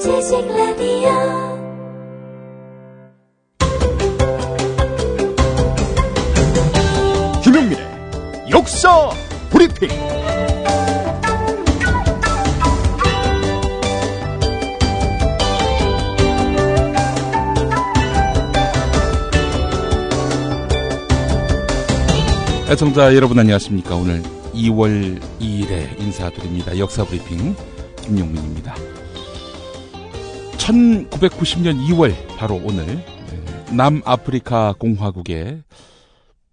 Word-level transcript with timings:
지식 0.00 0.46
라디오 0.48 1.10
김용민의 7.44 8.48
역사 8.48 9.10
브리핑. 9.50 9.90
애청자 22.70 23.14
여러분 23.14 23.38
안녕하십니까? 23.38 23.96
오늘 23.96 24.22
2월 24.54 25.20
2일에 25.40 26.00
인사드립니다. 26.00 26.78
역사 26.78 27.04
브리핑 27.04 27.54
김용민입니다. 28.02 28.89
1990년 30.60 31.80
2월 31.88 32.14
바로 32.36 32.56
오늘 32.62 32.86
네, 32.86 33.74
남아프리카 33.74 34.74
공화국의 34.78 35.62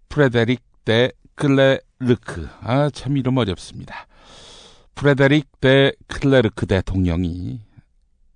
프레데릭 0.08 0.62
데 0.84 1.12
클레르크 1.34 2.48
아 2.62 2.88
참 2.90 3.18
이름 3.18 3.36
어렵습니다. 3.36 4.06
프레데릭 4.94 5.60
데 5.60 5.92
클레르크 6.06 6.66
대통령이 6.66 7.60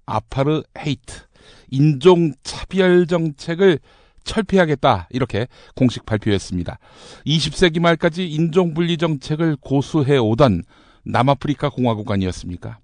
아파르트헤이트 0.04 1.22
인종 1.70 2.34
차별 2.42 3.06
정책을 3.06 3.78
철폐하겠다 4.24 5.08
이렇게 5.10 5.48
공식 5.74 6.04
발표했습니다. 6.04 6.78
20세기 7.26 7.80
말까지 7.80 8.28
인종 8.28 8.74
분리 8.74 8.98
정책을 8.98 9.56
고수해 9.60 10.18
오던 10.18 10.64
남아프리카 11.04 11.70
공화국 11.70 12.10
아니었습니까? 12.10 12.78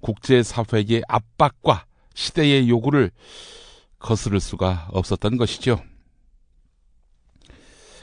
국제 0.00 0.42
사회의 0.42 1.02
압박과 1.08 1.85
시대의 2.16 2.68
요구를 2.68 3.12
거스를 4.00 4.40
수가 4.40 4.88
없었던 4.90 5.36
것이죠. 5.36 5.80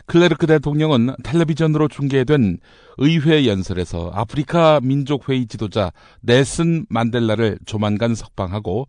클레르크 0.06 0.48
대통령은 0.48 1.16
텔레비전으로 1.24 1.88
중계된 1.88 2.60
의회 2.98 3.48
연설에서 3.48 4.12
아프리카 4.14 4.80
민족회의 4.82 5.48
지도자 5.48 5.92
넬슨 6.22 6.86
만델라를 6.90 7.58
조만간 7.66 8.14
석방하고 8.14 8.88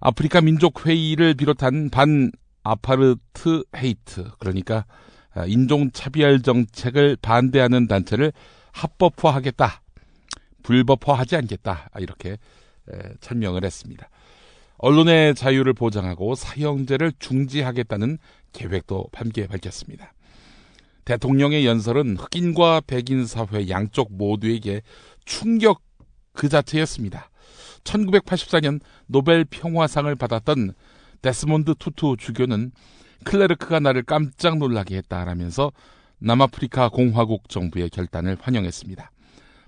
아프리카 0.00 0.40
민족회의를 0.40 1.34
비롯한 1.34 1.90
반 1.90 2.32
아파르트 2.64 3.62
헤이트 3.76 4.30
그러니까 4.38 4.84
인종차별 5.46 6.42
정책을 6.42 7.16
반대하는 7.22 7.86
단체를 7.86 8.32
합법화하겠다 8.72 9.82
불법화하지 10.64 11.36
않겠다 11.36 11.90
이렇게 12.00 12.36
설명을 13.20 13.64
했습니다. 13.64 14.08
언론의 14.78 15.34
자유를 15.34 15.72
보장하고 15.72 16.34
사형제를 16.34 17.12
중지하겠다는 17.18 18.18
계획도 18.52 19.06
함께 19.12 19.46
밝혔습니다. 19.46 20.12
대통령의 21.04 21.64
연설은 21.64 22.16
흑인과 22.16 22.82
백인 22.86 23.26
사회 23.26 23.68
양쪽 23.68 24.12
모두에게 24.12 24.82
충격 25.24 25.80
그 26.32 26.48
자체였습니다. 26.48 27.30
1984년 27.84 28.80
노벨 29.06 29.44
평화상을 29.44 30.12
받았던 30.16 30.74
데스몬드 31.22 31.74
투투 31.78 32.16
주교는 32.18 32.72
클레르크가 33.24 33.80
나를 33.80 34.02
깜짝 34.02 34.58
놀라게 34.58 34.96
했다라면서 34.96 35.72
남아프리카 36.18 36.88
공화국 36.88 37.48
정부의 37.48 37.90
결단을 37.90 38.36
환영했습니다. 38.40 39.10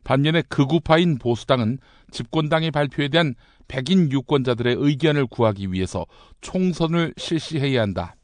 반면에 0.05 0.43
극우파인 0.49 1.19
보수당은 1.19 1.79
집권당의 2.11 2.71
발표에 2.71 3.09
대한 3.09 3.35
백인 3.69 4.11
유권자들의 4.11 4.77
의견을 4.79 5.27
구하기 5.27 5.73
위해서 5.73 6.07
총선을 6.41 7.15
실시해야 7.17 7.83
한다. 7.83 8.17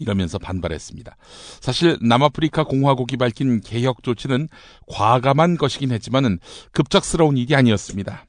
이러면서 0.00 0.38
반발했습니다. 0.38 1.16
사실 1.60 1.98
남아프리카 2.00 2.64
공화국이 2.64 3.16
밝힌 3.16 3.60
개혁 3.60 4.02
조치는 4.02 4.48
과감한 4.88 5.56
것이긴 5.56 5.92
했지만은 5.92 6.38
급작스러운 6.72 7.36
일이 7.36 7.54
아니었습니다. 7.54 8.26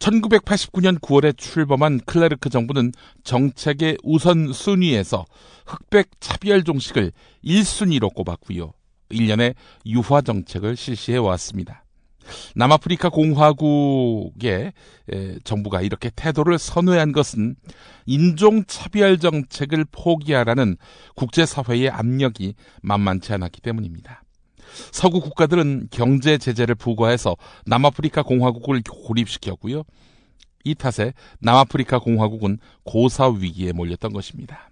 1989년 0.00 1.00
9월에 1.00 1.38
출범한 1.38 2.00
클레르크 2.00 2.50
정부는 2.50 2.92
정책의 3.22 3.98
우선 4.02 4.52
순위에서 4.52 5.24
흑백 5.66 6.10
차별 6.20 6.64
종식을 6.64 7.12
1순위로 7.44 8.12
꼽았고요. 8.12 8.72
1년의 9.10 9.54
유화 9.86 10.20
정책을 10.20 10.76
실시해 10.76 11.16
왔습니다. 11.18 11.83
남아프리카 12.54 13.08
공화국의 13.08 14.72
정부가 15.44 15.82
이렇게 15.82 16.10
태도를 16.14 16.58
선회한 16.58 17.12
것은 17.12 17.56
인종차별 18.06 19.18
정책을 19.18 19.86
포기하라는 19.90 20.76
국제사회의 21.14 21.88
압력이 21.88 22.54
만만치 22.82 23.32
않았기 23.32 23.60
때문입니다. 23.60 24.22
서구 24.90 25.20
국가들은 25.20 25.88
경제 25.90 26.38
제재를 26.38 26.74
부과해서 26.74 27.36
남아프리카 27.66 28.22
공화국을 28.22 28.82
고립시켰고요. 28.82 29.84
이 30.64 30.74
탓에 30.74 31.12
남아프리카 31.40 31.98
공화국은 31.98 32.58
고사 32.84 33.28
위기에 33.28 33.72
몰렸던 33.72 34.12
것입니다. 34.12 34.70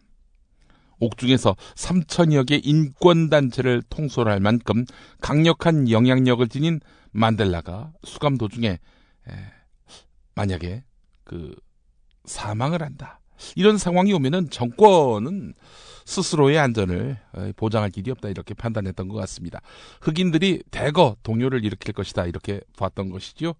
옥중에서 0.98 1.56
3천여 1.74 2.46
개 2.46 2.60
인권단체를 2.62 3.82
통솔할 3.90 4.40
만큼 4.40 4.84
강력한 5.20 5.90
영향력을 5.90 6.48
지닌 6.48 6.80
만델라가 7.12 7.92
수감 8.04 8.36
도중에 8.36 8.68
에, 8.68 9.32
만약에 10.34 10.84
그 11.24 11.54
사망을 12.24 12.82
한다. 12.82 13.20
이런 13.56 13.78
상황이 13.78 14.12
오면은 14.12 14.50
정권은 14.50 15.54
스스로의 16.04 16.58
안전을 16.58 17.18
보장할 17.56 17.90
길이 17.90 18.10
없다 18.10 18.28
이렇게 18.28 18.54
판단했던 18.54 19.08
것 19.08 19.16
같습니다. 19.16 19.60
흑인들이 20.00 20.62
대거 20.70 21.16
동요를 21.22 21.64
일으킬 21.64 21.92
것이다 21.92 22.26
이렇게 22.26 22.60
봤던 22.76 23.10
것이죠. 23.10 23.54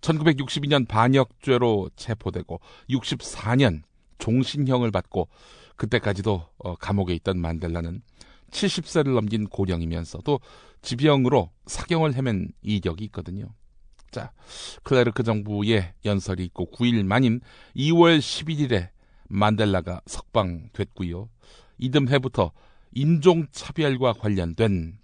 1962년 0.00 0.86
반역죄로 0.86 1.90
체포되고 1.96 2.60
64년 2.90 3.82
종신형을 4.18 4.90
받고 4.90 5.28
그때까지도 5.76 6.46
어, 6.58 6.76
감옥에 6.76 7.14
있던 7.14 7.38
만델라는 7.40 8.02
70세를 8.54 9.14
넘긴 9.14 9.46
고령이면서도 9.48 10.40
지병으로 10.80 11.50
사경을 11.66 12.14
헤맨 12.14 12.52
이력이 12.62 13.04
있거든요. 13.06 13.52
자, 14.10 14.32
클레르크 14.84 15.24
정부의 15.24 15.94
연설이 16.04 16.44
있고 16.44 16.70
9일 16.70 17.04
만인 17.04 17.40
2월 17.76 18.18
11일에 18.20 18.90
만델라가 19.28 20.00
석방됐고요. 20.06 21.28
이듬해부터 21.78 22.52
인종차별과 22.92 24.12
관련된 24.14 24.98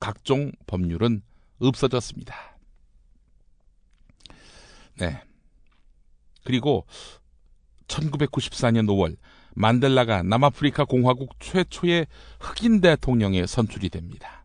각종 0.00 0.50
법률은 0.66 1.22
없어졌습니다. 1.60 2.34
네. 4.98 5.22
그리고 6.44 6.84
1994년 7.86 8.86
5월 8.86 9.16
만델라가 9.58 10.22
남아프리카 10.22 10.84
공화국 10.84 11.30
최초의 11.40 12.06
흑인 12.38 12.80
대통령에 12.80 13.44
선출이 13.44 13.88
됩니다. 13.88 14.44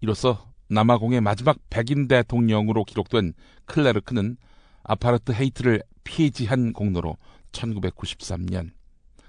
이로써 0.00 0.50
남아공의 0.68 1.20
마지막 1.20 1.58
백인 1.68 2.08
대통령으로 2.08 2.84
기록된 2.84 3.34
클레르크는 3.66 4.38
아파르트 4.82 5.32
헤이트를 5.32 5.82
폐지한 6.04 6.72
공로로 6.72 7.18
1993년 7.52 8.70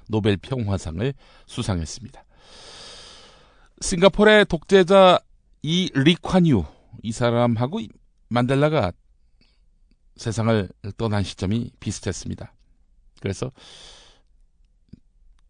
노벨 0.07 0.37
평화상을 0.37 1.13
수상했습니다. 1.45 2.23
싱가포르의 3.81 4.45
독재자 4.45 5.19
이 5.63 5.91
리콴유 5.93 6.63
이 7.03 7.11
사람하고 7.11 7.81
만델라가 8.29 8.93
세상을 10.15 10.69
떠난 10.97 11.23
시점이 11.23 11.71
비슷했습니다. 11.81 12.53
그래서 13.21 13.51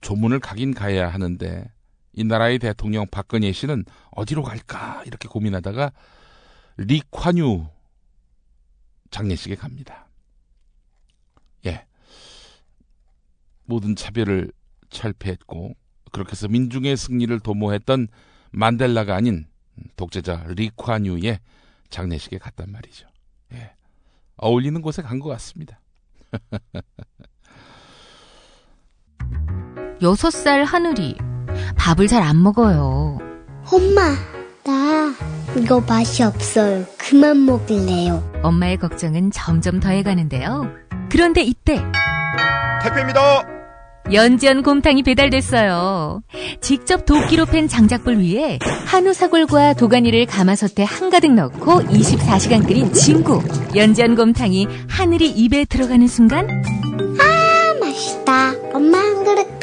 조문을 0.02 0.40
가긴 0.40 0.74
가야 0.76 1.10
하는데 1.12 1.72
이 2.14 2.24
나라의 2.24 2.60
대통령 2.60 3.08
박근혜 3.10 3.52
씨는 3.52 3.86
어디로 4.12 4.44
갈까 4.44 5.04
이렇게 5.06 5.28
고민하다가 5.28 5.92
리콴유 6.78 7.68
장례식에 9.12 9.56
갑니다. 9.56 10.08
예. 11.66 11.86
모든 13.66 13.96
차별을 13.96 14.52
철폐했고 14.90 15.76
그렇게 16.12 16.32
해서 16.32 16.48
민중의 16.48 16.98
승리를 16.98 17.40
도모했던 17.40 18.08
만델라가 18.52 19.16
아닌 19.16 19.48
독재자 19.96 20.44
리콴유의 20.48 21.40
장례식에 21.90 22.38
갔단 22.38 22.72
말이죠. 22.72 23.08
예. 23.54 23.74
어울리는 24.38 24.82
곳에 24.82 25.02
간 25.02 25.20
것 25.20 25.30
같습니다. 25.30 25.80
여섯 30.02 30.32
살 30.32 30.64
하늘이 30.64 31.16
밥을 31.78 32.08
잘 32.08 32.24
안 32.24 32.42
먹어요. 32.42 33.20
엄마, 33.72 34.16
나 34.64 35.14
이거 35.58 35.82
맛이 35.82 36.24
없어요. 36.24 36.86
그만 36.98 37.46
먹을래요. 37.46 38.24
엄마의 38.42 38.78
걱정은 38.78 39.32
점점 39.32 39.80
더해가는데요. 39.80 40.68
그런데 41.10 41.42
이때 41.42 41.80
택배입니다. 42.82 43.44
연지연 44.12 44.64
곰탕이 44.64 45.04
배달됐어요. 45.04 46.22
직접 46.60 47.06
도끼로 47.06 47.46
팬 47.46 47.68
장작불 47.68 48.18
위에 48.18 48.58
한우 48.88 49.14
사골과 49.14 49.74
도가니를 49.76 50.26
가마솥에 50.26 50.84
한가득 50.84 51.34
넣고 51.34 51.84
24시간 51.84 52.66
끓인 52.68 52.92
진구. 52.92 53.42
연지연 53.76 54.16
곰탕이 54.16 54.68
하늘이 54.90 55.30
입에 55.30 55.66
들어가는 55.66 56.08
순간 56.08 56.48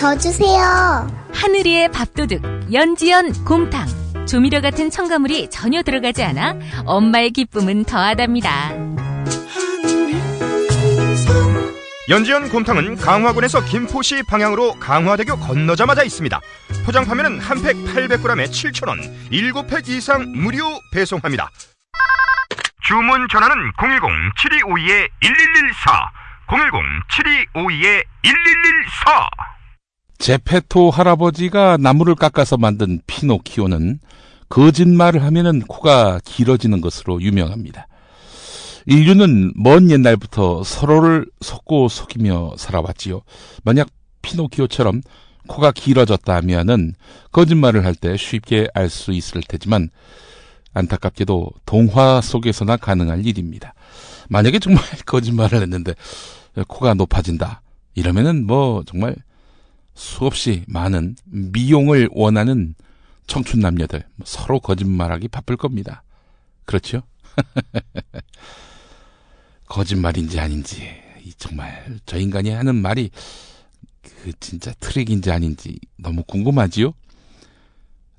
더 0.09 0.17
주세요. 0.17 1.07
하늘이의 1.35 1.93
밥도둑 1.93 2.73
연지연 2.73 3.45
곰탕. 3.45 3.87
조미료 4.27 4.63
같은 4.63 4.89
첨가물이 4.89 5.51
전혀 5.51 5.83
들어가지 5.83 6.23
않아 6.23 6.57
엄마의 6.87 7.31
기쁨은 7.31 7.85
더하답니다. 7.85 8.71
연지연 12.09 12.49
곰탕은 12.49 12.97
강화군에서 12.97 13.63
김포시 13.67 14.23
방향으로 14.23 14.77
강화대교 14.81 15.41
건너자마자 15.41 16.05
있습니다. 16.05 16.41
포장 16.87 17.05
판매는 17.05 17.41
한 17.41 17.63
팩 17.63 17.77
800g에 17.77 18.47
7,000원, 18.47 19.31
7팩 19.31 19.91
이상 19.91 20.25
무료 20.33 20.81
배송합니다. 20.91 21.51
주문 22.81 23.29
전화는 23.29 23.73
010-7252-1114, 23.73 26.09
010-7252-1114. 27.53 29.58
제페토 30.19 30.91
할아버지가 30.91 31.77
나무를 31.79 32.15
깎아서 32.15 32.57
만든 32.57 33.01
피노키오는 33.07 34.01
거짓말을 34.49 35.23
하면은 35.25 35.61
코가 35.61 36.21
길어지는 36.25 36.81
것으로 36.81 37.23
유명합니다. 37.23 37.87
인류는 38.87 39.53
먼 39.55 39.91
옛날부터 39.91 40.65
서로를 40.65 41.27
속고 41.41 41.89
속이며 41.89 42.55
살아왔지요. 42.57 43.21
만약 43.63 43.89
피노키오처럼 44.23 45.03
코가 45.47 45.73
길어졌다 45.73 46.35
하면은 46.37 46.95
거짓말을 47.33 47.85
할 47.85 47.95
때 47.95 48.17
쉽게 48.17 48.69
알 48.75 48.89
수 48.91 49.13
있을 49.13 49.43
테지만 49.47 49.91
안타깝게도 50.75 51.51
동화 51.67 52.21
속에서나 52.21 52.77
가능할 52.77 53.27
일입니다. 53.27 53.75
만약에 54.29 54.59
정말 54.59 54.83
거짓말을 55.07 55.63
했는데 55.63 55.95
코가 56.67 56.95
높아진다. 56.95 57.63
이러면은 57.95 58.47
뭐 58.47 58.83
정말 58.87 59.15
수없이 59.99 60.63
많은 60.69 61.17
미용을 61.25 62.09
원하는 62.13 62.77
청춘 63.27 63.59
남녀들 63.59 64.05
서로 64.25 64.61
거짓말하기 64.61 65.27
바쁠 65.27 65.57
겁니다. 65.57 66.05
그렇죠? 66.65 67.03
거짓말인지 69.67 70.39
아닌지 70.39 70.89
정말 71.37 71.99
저 72.07 72.17
인간이 72.17 72.51
하는 72.51 72.77
말이 72.77 73.11
그 74.03 74.33
진짜 74.39 74.73
트릭인지 74.79 75.33
아닌지 75.33 75.81
너무 75.97 76.23
궁금하지요? 76.23 76.93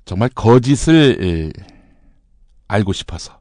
정말 0.04 0.28
거짓을 0.28 1.50
알고 2.68 2.92
싶어서 2.92 3.40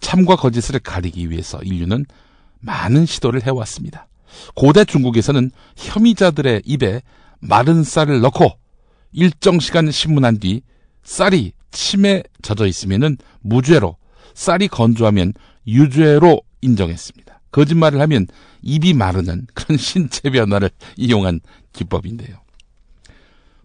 참과 0.00 0.36
거짓을 0.36 0.78
가리기 0.80 1.30
위해서 1.30 1.62
인류는 1.62 2.04
많은 2.60 3.06
시도를 3.06 3.46
해왔습니다. 3.46 4.06
고대 4.54 4.84
중국에서는 4.84 5.50
혐의자들의 5.76 6.62
입에 6.66 7.00
마른 7.42 7.82
쌀을 7.82 8.20
넣고 8.20 8.52
일정 9.12 9.60
시간 9.60 9.90
신문한 9.90 10.38
뒤 10.38 10.62
쌀이 11.02 11.52
침에 11.72 12.22
젖어 12.40 12.66
있으면 12.66 13.18
무죄로 13.40 13.96
쌀이 14.34 14.68
건조하면 14.68 15.34
유죄로 15.66 16.40
인정했습니다. 16.62 17.40
거짓말을 17.50 18.00
하면 18.00 18.26
입이 18.62 18.94
마르는 18.94 19.46
그런 19.52 19.76
신체 19.76 20.30
변화를 20.30 20.70
이용한 20.96 21.40
기법인데요. 21.72 22.36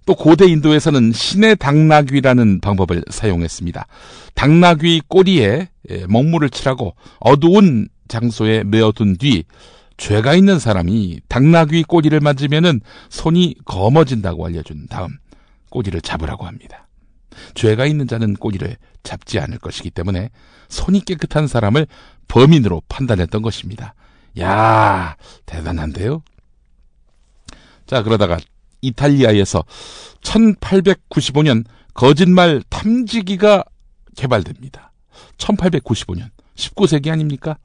또 0.05 0.15
고대 0.15 0.47
인도에서는 0.47 1.11
신의 1.11 1.57
당나귀라는 1.57 2.61
방법을 2.61 3.03
사용했습니다. 3.09 3.87
당나귀 4.33 5.01
꼬리에 5.07 5.69
먹물을 6.07 6.49
칠하고 6.49 6.95
어두운 7.19 7.89
장소에 8.07 8.63
메어둔 8.63 9.17
뒤 9.17 9.43
죄가 9.97 10.35
있는 10.35 10.59
사람이 10.59 11.21
당나귀 11.27 11.83
꼬리를 11.83 12.17
만지면은 12.19 12.81
손이 13.09 13.55
검어진다고 13.65 14.45
알려준 14.45 14.87
다음 14.87 15.17
꼬리를 15.69 15.99
잡으라고 16.01 16.45
합니다. 16.45 16.87
죄가 17.55 17.85
있는 17.85 18.07
자는 18.07 18.33
꼬리를 18.35 18.77
잡지 19.03 19.39
않을 19.39 19.59
것이기 19.59 19.89
때문에 19.91 20.29
손이 20.69 21.01
깨끗한 21.01 21.47
사람을 21.47 21.87
범인으로 22.27 22.81
판단했던 22.89 23.41
것입니다. 23.41 23.93
야, 24.39 25.15
대단한데요? 25.45 26.23
자, 27.85 28.03
그러다가 28.03 28.37
이탈리아에서 28.81 29.63
1895년 30.21 31.65
거짓말 31.93 32.61
탐지기가 32.69 33.63
개발됩니다. 34.15 34.91
1895년. 35.37 36.29
19세기 36.55 37.09
아닙니까? 37.09 37.57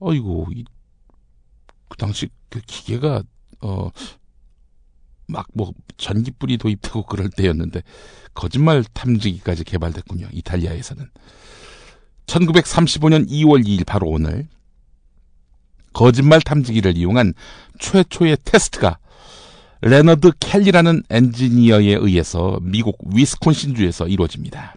어이고, 0.00 0.48
이, 0.54 0.64
그 1.88 1.96
당시 1.96 2.28
그 2.48 2.60
기계가, 2.66 3.22
어, 3.60 3.90
막 5.26 5.46
뭐 5.54 5.72
전기불이 5.96 6.58
도입되고 6.58 7.04
그럴 7.04 7.30
때였는데 7.30 7.82
거짓말 8.34 8.84
탐지기까지 8.92 9.64
개발됐군요. 9.64 10.28
이탈리아에서는. 10.32 11.08
1935년 12.26 13.28
2월 13.28 13.64
2일 13.64 13.86
바로 13.86 14.08
오늘 14.08 14.48
거짓말 15.92 16.40
탐지기를 16.40 16.96
이용한 16.96 17.34
최초의 17.78 18.38
테스트가 18.44 18.98
레너드 19.82 20.32
켈리라는 20.40 21.02
엔지니어에 21.10 21.94
의해서 21.94 22.58
미국 22.62 22.98
위스콘신주에서 23.14 24.08
이루어집니다. 24.08 24.74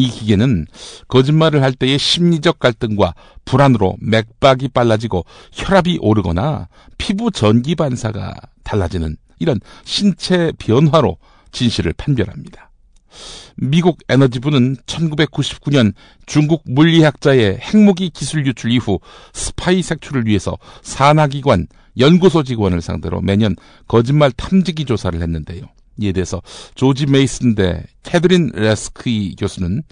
이 0.00 0.08
기계는 0.08 0.66
거짓말을 1.08 1.62
할 1.62 1.74
때의 1.74 1.98
심리적 1.98 2.58
갈등과 2.58 3.14
불안으로 3.44 3.96
맥박이 4.00 4.68
빨라지고 4.68 5.26
혈압이 5.52 5.98
오르거나 6.00 6.68
피부 6.96 7.30
전기 7.30 7.74
반사가 7.74 8.34
달라지는 8.64 9.16
이런 9.38 9.60
신체 9.84 10.52
변화로 10.58 11.18
진실을 11.52 11.92
판별합니다. 11.92 12.70
미국 13.56 13.98
에너지부는 14.08 14.76
1999년 14.86 15.92
중국 16.24 16.62
물리학자의 16.64 17.58
핵무기 17.58 18.08
기술 18.08 18.46
유출 18.46 18.72
이후 18.72 19.00
스파이 19.34 19.82
색출을 19.82 20.26
위해서 20.26 20.56
산하기관, 20.82 21.66
연구소 21.98 22.42
직원을 22.42 22.80
상대로 22.80 23.20
매년 23.20 23.54
거짓말 23.86 24.32
탐지기 24.32 24.86
조사를 24.86 25.20
했는데요. 25.20 25.66
이에 26.00 26.12
대해서 26.12 26.42
조지 26.74 27.06
메이슨 27.06 27.54
대 27.54 27.84
캐스린 28.02 28.50
래스키 28.54 29.36
교수는 29.36 29.82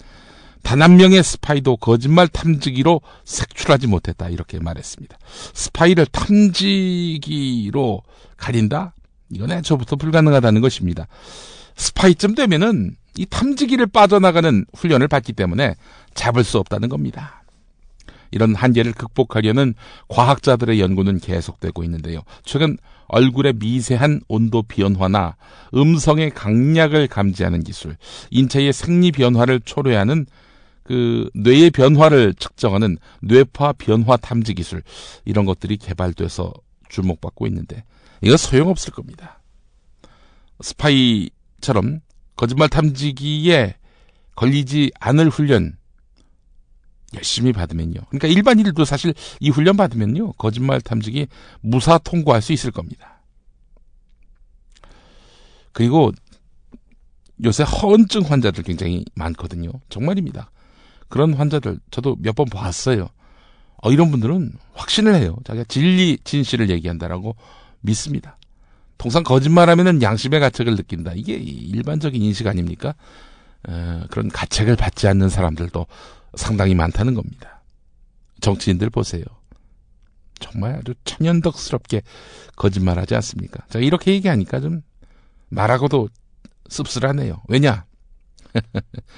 단 0.63 0.81
한 0.81 0.97
명의 0.97 1.23
스파이도 1.23 1.77
거짓말 1.77 2.27
탐지기로 2.27 3.01
색출하지 3.23 3.87
못했다 3.87 4.29
이렇게 4.29 4.59
말했습니다. 4.59 5.17
스파이를 5.53 6.05
탐지기로 6.07 8.01
가린다? 8.37 8.93
이건 9.31 9.51
애초부터 9.51 9.95
불가능하다는 9.95 10.61
것입니다. 10.61 11.07
스파이쯤 11.75 12.35
되면은 12.35 12.95
이 13.17 13.25
탐지기를 13.25 13.87
빠져나가는 13.87 14.65
훈련을 14.73 15.07
받기 15.07 15.33
때문에 15.33 15.75
잡을 16.13 16.43
수 16.43 16.57
없다는 16.59 16.89
겁니다. 16.89 17.43
이런 18.31 18.53
한계를 18.53 18.93
극복하려는 18.93 19.73
과학자들의 20.07 20.79
연구는 20.79 21.19
계속되고 21.19 21.83
있는데요. 21.83 22.21
최근 22.43 22.77
얼굴의 23.09 23.53
미세한 23.57 24.21
온도 24.27 24.63
변화나 24.63 25.35
음성의 25.73 26.31
강약을 26.31 27.07
감지하는 27.07 27.63
기술, 27.63 27.97
인체의 28.31 28.73
생리 28.73 29.11
변화를 29.11 29.59
초래하는 29.59 30.25
그 30.83 31.29
뇌의 31.35 31.69
변화를 31.71 32.33
측정하는 32.33 32.97
뇌파 33.21 33.73
변화 33.73 34.17
탐지 34.17 34.53
기술 34.53 34.81
이런 35.25 35.45
것들이 35.45 35.77
개발돼서 35.77 36.51
주목받고 36.89 37.45
있는데 37.47 37.83
이거 38.21 38.37
소용없을 38.37 38.93
겁니다. 38.93 39.41
스파이처럼 40.61 41.99
거짓말 42.35 42.69
탐지기에 42.69 43.75
걸리지 44.35 44.91
않을 44.99 45.29
훈련 45.29 45.77
열심히 47.15 47.51
받으면요. 47.53 48.01
그러니까 48.09 48.27
일반인들도 48.27 48.85
사실 48.85 49.13
이 49.39 49.49
훈련 49.49 49.77
받으면요. 49.77 50.33
거짓말 50.33 50.81
탐지기 50.81 51.27
무사 51.61 51.97
통과할 51.97 52.41
수 52.41 52.53
있을 52.53 52.71
겁니다. 52.71 53.21
그리고 55.71 56.11
요새 57.43 57.63
허언증 57.63 58.21
환자들 58.23 58.63
굉장히 58.63 59.05
많거든요. 59.15 59.71
정말입니다. 59.89 60.51
그런 61.07 61.33
환자들 61.33 61.79
저도 61.91 62.17
몇 62.19 62.35
번 62.35 62.45
봤어요. 62.47 63.09
어, 63.81 63.91
이런 63.91 64.11
분들은 64.11 64.51
확신을 64.73 65.15
해요. 65.15 65.37
자기가 65.45 65.65
진리, 65.69 66.17
진실을 66.23 66.69
얘기한다라고 66.69 67.35
믿습니다. 67.81 68.37
통상 68.97 69.23
거짓말하면은 69.23 70.01
양심의 70.01 70.41
가책을 70.41 70.75
느낀다. 70.75 71.13
이게 71.15 71.35
일반적인 71.35 72.21
인식 72.21 72.45
아닙니까? 72.47 72.93
어, 73.67 74.03
그런 74.09 74.27
가책을 74.27 74.75
받지 74.75 75.07
않는 75.07 75.29
사람들도 75.29 75.85
상당히 76.35 76.75
많다는 76.75 77.13
겁니다. 77.13 77.63
정치인들 78.41 78.89
보세요. 78.89 79.23
정말 80.39 80.75
아주 80.75 80.93
천연덕스럽게 81.03 82.01
거짓말하지 82.55 83.15
않습니까? 83.15 83.65
자, 83.69 83.79
이렇게 83.79 84.13
얘기하니까 84.13 84.61
좀 84.61 84.81
말하고도 85.49 86.09
씁쓸하네요. 86.69 87.41
왜냐? 87.47 87.85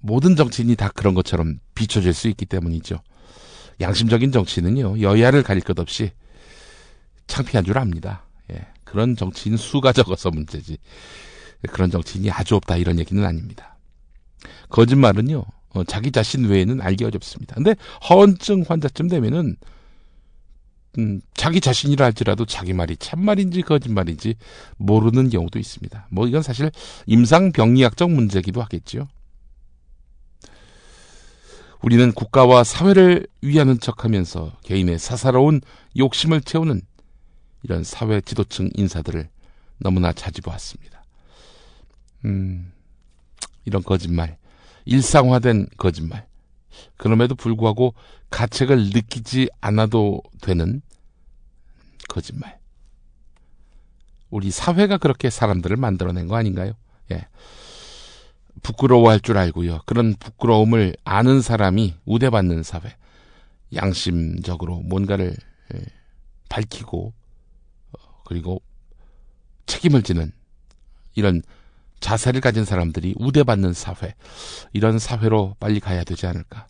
모든 0.00 0.36
정치인이 0.36 0.76
다 0.76 0.88
그런 0.94 1.14
것처럼 1.14 1.58
비춰질 1.74 2.14
수 2.14 2.28
있기 2.28 2.46
때문이죠. 2.46 3.00
양심적인 3.80 4.32
정치는요, 4.32 5.00
여야를 5.00 5.42
가릴 5.42 5.62
것 5.62 5.78
없이 5.78 6.10
창피한 7.26 7.64
줄 7.64 7.78
압니다. 7.78 8.24
예, 8.50 8.66
그런 8.84 9.16
정치인 9.16 9.56
수가 9.56 9.92
적어서 9.92 10.30
문제지. 10.30 10.78
그런 11.70 11.90
정치인이 11.90 12.30
아주 12.30 12.56
없다 12.56 12.76
이런 12.76 12.98
얘기는 12.98 13.24
아닙니다. 13.24 13.77
거짓말은요, 14.68 15.44
어, 15.70 15.84
자기 15.84 16.10
자신 16.10 16.44
외에는 16.46 16.80
알기 16.80 17.04
어렵습니다. 17.04 17.54
근데 17.54 17.74
허언증 18.08 18.64
환자쯤 18.66 19.08
되면은 19.08 19.56
음, 20.98 21.20
자기 21.34 21.60
자신이라 21.60 22.04
할지라도 22.04 22.44
자기 22.44 22.72
말이 22.72 22.96
참말인지 22.96 23.62
거짓말인지 23.62 24.34
모르는 24.78 25.28
경우도 25.28 25.58
있습니다. 25.58 26.08
뭐 26.10 26.26
이건 26.26 26.42
사실 26.42 26.70
임상 27.06 27.52
병리학적 27.52 28.10
문제기도 28.10 28.62
하겠죠. 28.62 29.06
우리는 31.82 32.10
국가와 32.12 32.64
사회를 32.64 33.28
위하는 33.42 33.78
척하면서 33.78 34.58
개인의 34.64 34.98
사사로운 34.98 35.60
욕심을 35.96 36.40
채우는 36.40 36.80
이런 37.62 37.84
사회 37.84 38.20
지도층 38.20 38.70
인사들을 38.74 39.28
너무나 39.78 40.12
자주 40.12 40.42
보았습니다. 40.42 41.04
음, 42.24 42.72
이런 43.68 43.82
거짓말, 43.82 44.38
일상화된 44.86 45.68
거짓말. 45.76 46.26
그럼에도 46.96 47.34
불구하고 47.34 47.94
가책을 48.30 48.90
느끼지 48.94 49.50
않아도 49.60 50.22
되는 50.40 50.80
거짓말. 52.08 52.58
우리 54.30 54.50
사회가 54.50 54.96
그렇게 54.96 55.28
사람들을 55.28 55.76
만들어낸 55.76 56.28
거 56.28 56.36
아닌가요? 56.36 56.72
예. 57.12 57.26
부끄러워할 58.62 59.20
줄 59.20 59.36
알고요. 59.36 59.80
그런 59.84 60.14
부끄러움을 60.14 60.96
아는 61.04 61.42
사람이 61.42 61.94
우대받는 62.06 62.62
사회. 62.62 62.96
양심적으로 63.74 64.80
뭔가를 64.80 65.36
예, 65.74 65.80
밝히고 66.48 67.12
어, 67.92 68.22
그리고 68.24 68.62
책임을 69.66 70.02
지는 70.02 70.32
이런 71.14 71.42
자세를 72.00 72.40
가진 72.40 72.64
사람들이 72.64 73.14
우대받는 73.18 73.72
사회. 73.72 74.14
이런 74.72 74.98
사회로 74.98 75.56
빨리 75.58 75.80
가야 75.80 76.04
되지 76.04 76.26
않을까. 76.26 76.66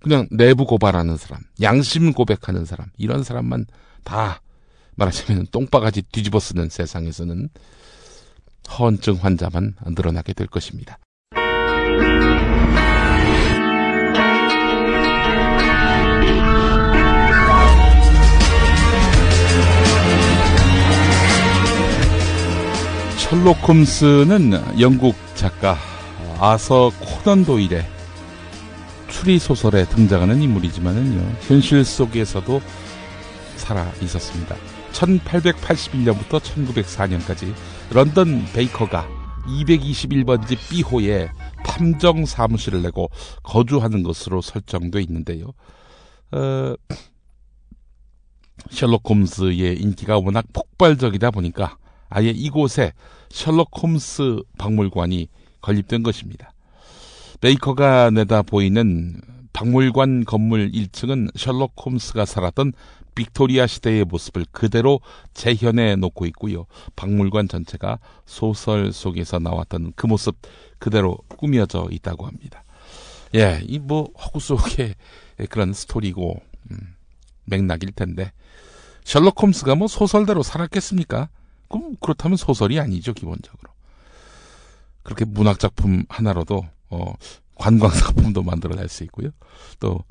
그냥 0.00 0.28
내부 0.30 0.66
고발하는 0.66 1.16
사람, 1.16 1.40
양심 1.62 2.12
고백하는 2.12 2.66
사람, 2.66 2.88
이런 2.98 3.24
사람만 3.24 3.64
다 4.04 4.42
말하자면 4.96 5.46
똥바가지 5.50 6.02
뒤집어 6.12 6.38
쓰는 6.38 6.68
세상에서는 6.68 7.48
허언증 8.70 9.16
환자만 9.16 9.74
늘어나게 9.86 10.34
될 10.34 10.46
것입니다. 10.46 10.98
셜록 23.44 23.68
홈스는 23.68 24.80
영국 24.80 25.14
작가 25.34 25.76
아서 26.40 26.90
코넌 26.98 27.44
도일의 27.44 27.84
추리 29.10 29.38
소설에 29.38 29.84
등장하는 29.84 30.40
인물이지만은요 30.40 31.20
현실 31.42 31.84
속에서도 31.84 32.62
살아 33.56 33.86
있었습니다. 34.00 34.56
1881년부터 34.92 36.40
1904년까지 36.40 37.52
런던 37.92 38.46
베이커가 38.54 39.06
221번지 39.46 40.56
B호에 40.70 41.28
탐정 41.66 42.24
사무실을 42.24 42.80
내고 42.80 43.10
거주하는 43.42 44.04
것으로 44.04 44.40
설정돼 44.40 45.02
있는데요. 45.02 45.52
어, 46.32 46.74
셜록 48.70 49.02
홈스의 49.06 49.82
인기가 49.82 50.16
워낙 50.16 50.46
폭발적이다 50.54 51.30
보니까 51.30 51.76
아예 52.08 52.30
이곳에 52.30 52.92
셜록 53.34 53.70
홈스 53.82 54.42
박물관이 54.58 55.28
건립된 55.60 56.04
것입니다. 56.04 56.52
베이커가 57.40 58.10
내다 58.10 58.42
보이는 58.42 59.20
박물관 59.52 60.24
건물 60.24 60.70
1층은 60.70 61.36
셜록 61.36 61.74
홈스가 61.84 62.26
살았던 62.26 62.72
빅토리아 63.16 63.66
시대의 63.66 64.04
모습을 64.04 64.46
그대로 64.52 65.00
재현해 65.34 65.96
놓고 65.96 66.26
있고요. 66.26 66.66
박물관 66.94 67.48
전체가 67.48 67.98
소설 68.24 68.92
속에서 68.92 69.40
나왔던 69.40 69.94
그 69.96 70.06
모습 70.06 70.36
그대로 70.78 71.18
꾸며져 71.36 71.88
있다고 71.90 72.26
합니다. 72.26 72.62
예, 73.34 73.60
이 73.64 73.80
뭐 73.80 74.10
허구 74.16 74.38
속의 74.38 74.94
그런 75.50 75.72
스토리고 75.72 76.40
음, 76.70 76.94
맥락일 77.46 77.90
텐데 77.96 78.30
셜록 79.02 79.42
홈스가 79.42 79.74
뭐 79.74 79.88
소설대로 79.88 80.44
살았겠습니까? 80.44 81.28
그럼 81.68 81.96
그렇다면 82.00 82.36
소설이 82.36 82.78
아니죠 82.80 83.12
기본적으로. 83.12 83.72
그렇게 85.02 85.24
문학 85.24 85.58
작품 85.58 86.04
하나로도 86.08 86.66
어, 86.90 87.14
관광 87.56 87.90
작품도 87.92 88.42
만들어낼 88.42 88.88
수 88.88 89.04
있고요. 89.04 89.30
또 89.80 90.02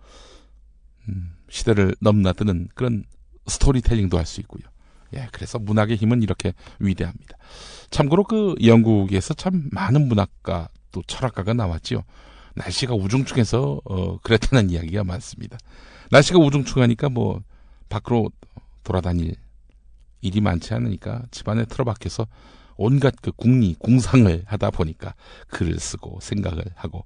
음, 1.10 1.36
시대를 1.50 1.95
넘나드는 2.00 2.69
그런 2.75 3.03
스토리텔링도 3.48 4.17
할 4.17 4.25
수 4.25 4.39
있고요. 4.41 4.63
예, 5.15 5.27
그래서 5.31 5.60
문학의 5.60 5.98
힘은 5.98 6.24
이렇게 6.24 6.53
위대합니다. 6.79 7.38
참고로 7.91 8.24
그 8.24 8.55
영국에서 8.63 9.33
참 9.36 9.69
많은 9.72 10.07
문학가 10.07 10.69
또 10.91 11.03
철학가가 11.05 11.53
나왔지요. 11.53 12.03
날씨가 12.55 12.95
우중충해서 12.95 13.81
어, 13.83 14.17
그랬다는 14.19 14.69
이야기가 14.69 15.03
많습니다. 15.03 15.57
날씨가 16.10 16.39
우중충하니까 16.39 17.10
뭐 17.10 17.41
밖으로 17.89 18.31
돌아다닐 18.83 19.36
일이 20.23 20.41
많지 20.41 20.73
않으니까 20.73 21.23
집안에 21.29 21.65
틀어박혀서 21.65 22.27
온갖 22.77 23.13
그 23.21 23.31
궁리, 23.31 23.75
궁상을 23.77 24.43
하다 24.45 24.71
보니까 24.71 25.13
글을 25.49 25.79
쓰고 25.79 26.19
생각을 26.21 26.63
하고 26.75 27.05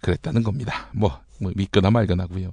그랬다는 0.00 0.42
겁니다. 0.42 0.88
뭐, 0.92 1.20
뭐 1.40 1.52
믿거나 1.54 1.90
말거나고요. 1.90 2.52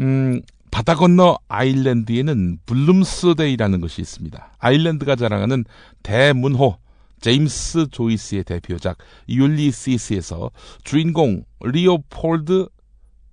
음, 0.00 0.42
바다 0.70 0.94
건너 0.94 1.38
아일랜드에는 1.48 2.58
Bloomsday라는 2.66 3.80
것이 3.80 4.00
있습니다. 4.00 4.52
아일랜드가 4.58 5.16
자랑하는 5.16 5.64
대문호 6.02 6.78
제임스 7.20 7.88
조이스의 7.90 8.44
대표작 8.44 8.98
율리시스에서 9.28 10.50
주인공 10.84 11.44
리오폴드 11.60 12.68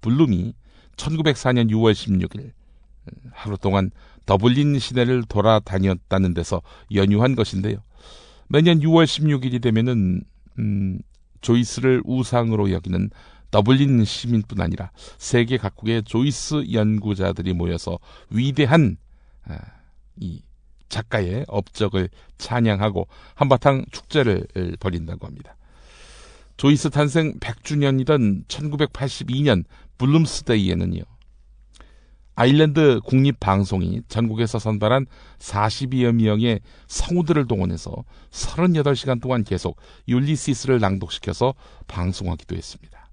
블룸이 0.01 0.53
1904년 0.95 1.69
6월 1.71 1.93
16일 1.93 2.51
하루 3.31 3.57
동안 3.57 3.91
더블린 4.25 4.79
시내를 4.79 5.23
돌아다녔다는 5.23 6.33
데서 6.33 6.61
연유한 6.93 7.35
것인데요. 7.35 7.77
매년 8.47 8.79
6월 8.79 9.05
16일이 9.05 9.61
되면은 9.61 10.23
음, 10.59 10.99
조이스를 11.41 12.01
우상으로 12.05 12.71
여기는 12.71 13.09
더블린 13.51 14.03
시민뿐 14.03 14.61
아니라 14.61 14.91
세계 15.17 15.57
각국의 15.57 16.03
조이스 16.03 16.71
연구자들이 16.71 17.53
모여서 17.53 17.99
위대한 18.29 18.97
아, 19.45 19.57
이 20.19 20.41
작가의 20.89 21.45
업적을 21.47 22.09
찬양하고 22.37 23.07
한바탕 23.35 23.85
축제를 23.91 24.47
벌인다고 24.79 25.27
합니다. 25.27 25.55
조이스 26.57 26.91
탄생 26.91 27.39
100주년이던 27.39 28.47
1982년 28.47 29.65
블룸스데이에는요. 29.97 31.01
아일랜드 32.35 32.99
국립방송이 33.05 34.01
전국에서 34.07 34.57
선발한 34.57 35.05
42여 35.37 36.13
명의 36.13 36.59
성우들을 36.87 37.47
동원해서 37.47 38.03
38시간 38.31 39.21
동안 39.21 39.43
계속 39.43 39.77
율리시스를 40.07 40.79
낭독시켜서 40.79 41.53
방송하기도 41.87 42.55
했습니다. 42.55 43.09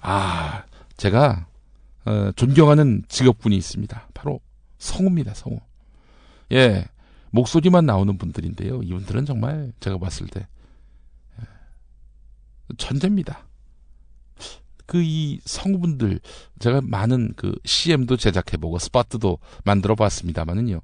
아, 0.00 0.64
제가 0.96 1.46
어, 2.06 2.30
존경하는 2.36 3.04
직업군이 3.08 3.56
있습니다. 3.56 4.08
바로 4.12 4.40
성우입니다, 4.78 5.32
성우. 5.34 5.60
예, 6.52 6.86
목소리만 7.30 7.86
나오는 7.86 8.18
분들인데요. 8.18 8.82
이분들은 8.82 9.24
정말 9.24 9.72
제가 9.80 9.98
봤을 9.98 10.26
때 10.26 10.46
예, 11.40 11.44
천재입니다. 12.76 13.43
그그이 14.86 15.40
성우분들 15.44 16.20
제가 16.58 16.80
많은 16.82 17.34
그 17.36 17.54
CM도 17.64 18.16
제작해보고 18.16 18.78
스파트도 18.78 19.38
만들어봤습니다만은요. 19.64 20.80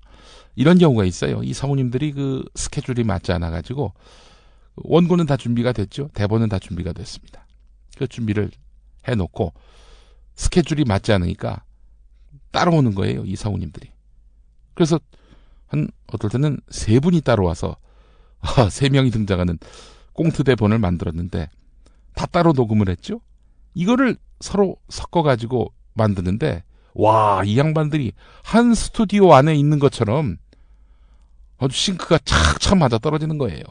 이런 0.57 0.78
경우가 0.78 1.04
있어요. 1.04 1.42
이 1.42 1.52
성우님들이 1.52 2.12
그 2.12 2.45
스케줄이 2.54 3.04
맞지 3.04 3.33
않아 3.33 3.50
가지고 3.50 3.92
원고는 4.76 5.26
다 5.26 5.37
준비가 5.37 5.73
됐죠. 5.73 6.09
대본은 6.14 6.49
다 6.49 6.59
준비가 6.59 6.92
됐습니다. 6.92 7.47
그 7.97 8.07
준비를 8.07 8.50
해놓고 9.07 9.52
스케줄이 10.35 10.85
맞지 10.85 11.12
않으니까 11.12 11.64
따라오는 12.50 12.95
거예요. 12.95 13.25
이 13.25 13.37
성우님들이. 13.37 13.90
그래서 14.75 14.99
한 15.66 15.88
어떨 16.09 16.30
때는 16.30 16.59
세 16.71 16.99
분이 16.99 17.21
따라와서 17.21 17.76
아, 18.40 18.69
세 18.71 18.88
명이 18.88 19.11
등장하는 19.11 19.59
꽁트 20.12 20.45
대본을 20.45 20.78
만들었는데 20.78 21.49
다 22.14 22.26
따로 22.26 22.52
녹음을 22.52 22.88
했죠. 22.88 23.21
이거를 23.74 24.16
서로 24.40 24.76
섞어가지고 24.88 25.72
만드는데 25.94 26.64
와, 26.94 27.42
이 27.44 27.58
양반들이 27.58 28.12
한 28.42 28.74
스튜디오 28.74 29.32
안에 29.34 29.54
있는 29.54 29.78
것처럼 29.78 30.38
아주 31.58 31.76
싱크가 31.76 32.18
착착 32.24 32.78
맞아 32.78 32.98
떨어지는 32.98 33.38
거예요. 33.38 33.62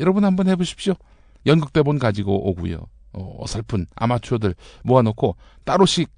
여러분 0.00 0.24
한번 0.24 0.48
해보십시오. 0.48 0.94
연극 1.46 1.72
대본 1.72 1.98
가지고 1.98 2.48
오고요. 2.48 2.86
어, 3.12 3.36
어설픈 3.42 3.86
아마추어들 3.96 4.54
모아놓고 4.84 5.36
따로씩 5.64 6.10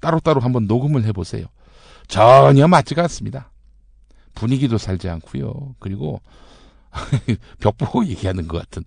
따로따로 0.00 0.40
한번 0.40 0.66
녹음을 0.66 1.04
해보세요. 1.04 1.46
전혀 2.08 2.66
맞지가 2.66 3.02
않습니다. 3.02 3.50
분위기도 4.34 4.78
살지 4.78 5.08
않고요. 5.08 5.76
그리고 5.78 6.20
벽 7.60 7.78
보고 7.78 8.04
얘기하는 8.04 8.48
것 8.48 8.58
같은 8.58 8.84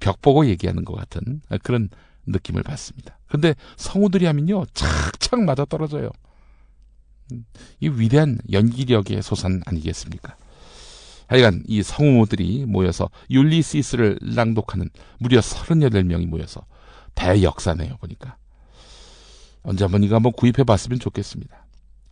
벽 0.00 0.20
보고 0.20 0.46
얘기하는 0.46 0.84
것 0.84 0.94
같은 0.94 1.40
그런 1.62 1.88
느낌을 2.26 2.62
받습니다. 2.62 3.18
근데 3.28 3.54
성우들이 3.76 4.26
하면요 4.26 4.64
착착 4.74 5.42
맞아 5.42 5.64
떨어져요. 5.64 6.10
이 7.80 7.88
위대한 7.88 8.38
연기력의 8.52 9.22
소산 9.22 9.62
아니겠습니까? 9.66 10.36
하여간 11.26 11.62
이 11.66 11.82
성우들이 11.82 12.66
모여서 12.66 13.08
율리시스를 13.30 14.18
낭독하는 14.22 14.90
무려 15.18 15.40
38명이 15.40 16.26
모여서 16.26 16.66
대역사네요, 17.14 17.96
보니까. 17.96 18.36
언제 19.62 19.84
한번 19.84 20.02
이거 20.04 20.16
한번 20.16 20.32
구입해 20.32 20.64
봤으면 20.64 20.98
좋겠습니다. 20.98 21.66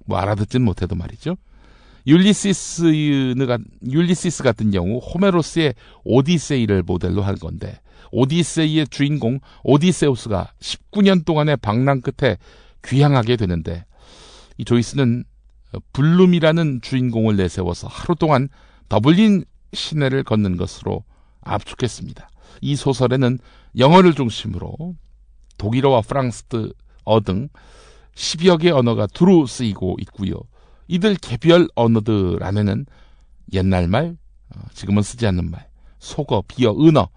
뭐 0.07 0.19
알아듣진 0.19 0.63
못해도 0.63 0.95
말이죠. 0.95 1.37
율리시스 2.07 3.35
가, 3.47 3.59
율리시스 3.89 4.43
같은 4.43 4.71
경우 4.71 4.99
호메로스의 4.99 5.75
오디세이를 6.05 6.83
모델로 6.83 7.23
한 7.23 7.37
건데, 7.37 7.81
오디세이의 8.11 8.89
주인공 8.89 9.41
오디세우스가 9.65 10.53
19년 10.61 11.25
동안의 11.25 11.57
방랑 11.59 12.01
끝에 12.01 12.39
귀향하게 12.85 13.37
되는데, 13.37 13.85
이 14.59 14.65
조이스는 14.65 15.25
블룸이라는 15.93 16.81
주인공을 16.83 17.37
내세워서 17.37 17.89
하루 17.89 18.15
동안 18.15 18.49
더블린 18.89 19.45
시내를 19.73 20.23
걷는 20.25 20.57
것으로 20.57 21.05
압축했습니다. 21.41 22.29
이 22.61 22.77
소설에는 22.77 23.39
영어를 23.79 24.15
중심으로 24.15 24.95
독일어와 25.59 26.03
프랑스어 26.03 27.21
등 27.25 27.49
10여 28.15 28.61
개 28.61 28.71
언어가 28.71 29.07
두루 29.07 29.47
쓰이고 29.47 29.97
있고요. 30.01 30.35
이들 30.89 31.15
개별 31.17 31.69
언어들 31.75 32.43
안에는 32.43 32.87
옛날 33.55 33.89
말, 33.89 34.17
어, 34.55 34.61
지금은 34.75 35.03
쓰지 35.03 35.27
않는 35.27 35.51
말, 35.51 35.69
속어, 35.99 36.43
비어, 36.47 36.75
은어, 36.79 37.09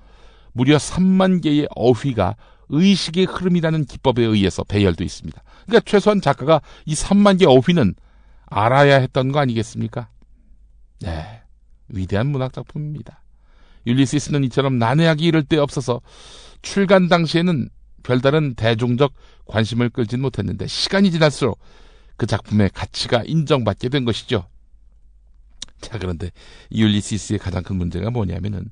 무려 0.56 0.78
3만 0.78 1.44
개의 1.44 1.68
어휘가 1.76 2.38
의식의 2.70 3.26
흐름이라는 3.26 3.86
기법에 3.86 4.24
의해서 4.24 4.64
배열돼 4.64 5.04
있습니다. 5.04 5.44
그러니까 5.66 5.84
최소한 5.86 6.22
작가가 6.22 6.62
이 6.86 6.94
3만 6.94 7.40
개 7.40 7.46
어휘는 7.46 7.94
알아야 8.46 9.00
했던 9.00 9.34
거 9.34 9.40
아니겠습니까? 9.40 10.08
네. 11.02 11.42
위대한 11.90 12.28
문학 12.28 12.54
작품입니다. 12.54 13.22
율리시스는 13.86 14.46
이처럼 14.46 14.80
난해하기 14.80 15.26
이를 15.26 15.44
데 15.44 15.58
없어서 15.58 16.02
출간 16.62 17.10
당시에는 17.10 17.70
별다른 18.02 18.56
대중적 18.56 19.14
관심을 19.48 19.90
끌진 19.90 20.22
못했는데 20.22 20.68
시간이 20.68 21.12
지날수록 21.12 21.60
그 22.16 22.26
작품의 22.26 22.70
가치가 22.74 23.24
인정받게 23.26 23.90
된 23.90 24.06
것이죠. 24.06 24.48
자, 25.82 26.00
그런데 26.00 26.32
율리시스의 26.72 27.40
가장 27.40 27.62
큰 27.62 27.76
문제가 27.76 28.10
뭐냐면은 28.10 28.72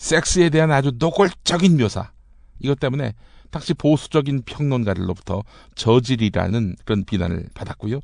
섹스에 0.00 0.48
대한 0.48 0.72
아주 0.72 0.92
노골적인 0.98 1.76
묘사. 1.76 2.10
이것 2.58 2.80
때문에 2.80 3.12
당시 3.50 3.74
보수적인 3.74 4.42
평론가들로부터 4.46 5.42
저질이라는 5.74 6.76
그런 6.86 7.04
비난을 7.04 7.50
받았고요. 7.52 8.00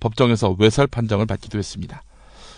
법정에서 0.00 0.56
외설 0.58 0.88
판정을 0.88 1.24
받기도 1.26 1.56
했습니다. 1.56 2.02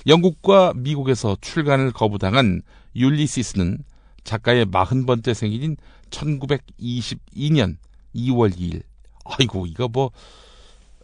영국과 0.07 0.73
미국에서 0.75 1.37
출간을 1.43 1.93
거부당한 1.93 2.63
율리시스는 2.97 3.85
작가의 4.25 4.67
40번째 4.67 5.35
생일인 5.35 5.77
1922년 6.09 7.77
2월 8.15 8.57
2일. 8.57 8.83
아이고, 9.25 9.67
이거 9.67 9.89
뭐, 9.89 10.13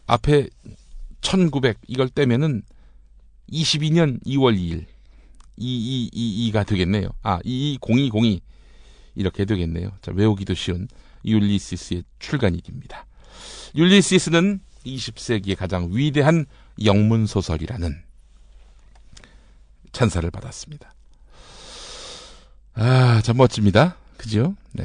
앞에 0.07 0.49
1900 1.21 1.79
이걸 1.87 2.09
떼면은 2.09 2.63
22년 3.51 4.25
2월 4.25 4.57
2일. 4.57 4.94
2222가 5.59 6.67
되겠네요. 6.67 7.09
아, 7.23 7.39
220202. 7.45 8.41
이렇게 9.15 9.45
되겠네요. 9.45 9.91
자, 10.03 10.13
외우기도 10.15 10.55
쉬운 10.55 10.89
율리시스의 11.25 12.05
출간일입니다. 12.19 13.07
율리시스는 13.77 14.61
20세기의 14.85 15.57
가장 15.57 15.89
위대한 15.93 16.47
영문 16.85 17.27
소설이라는 17.27 18.03
찬사를 19.93 20.29
받았습니다. 20.31 20.93
아, 22.75 23.21
참 23.23 23.37
멋집니다. 23.37 23.97
그죠? 24.17 24.57
네. 24.73 24.85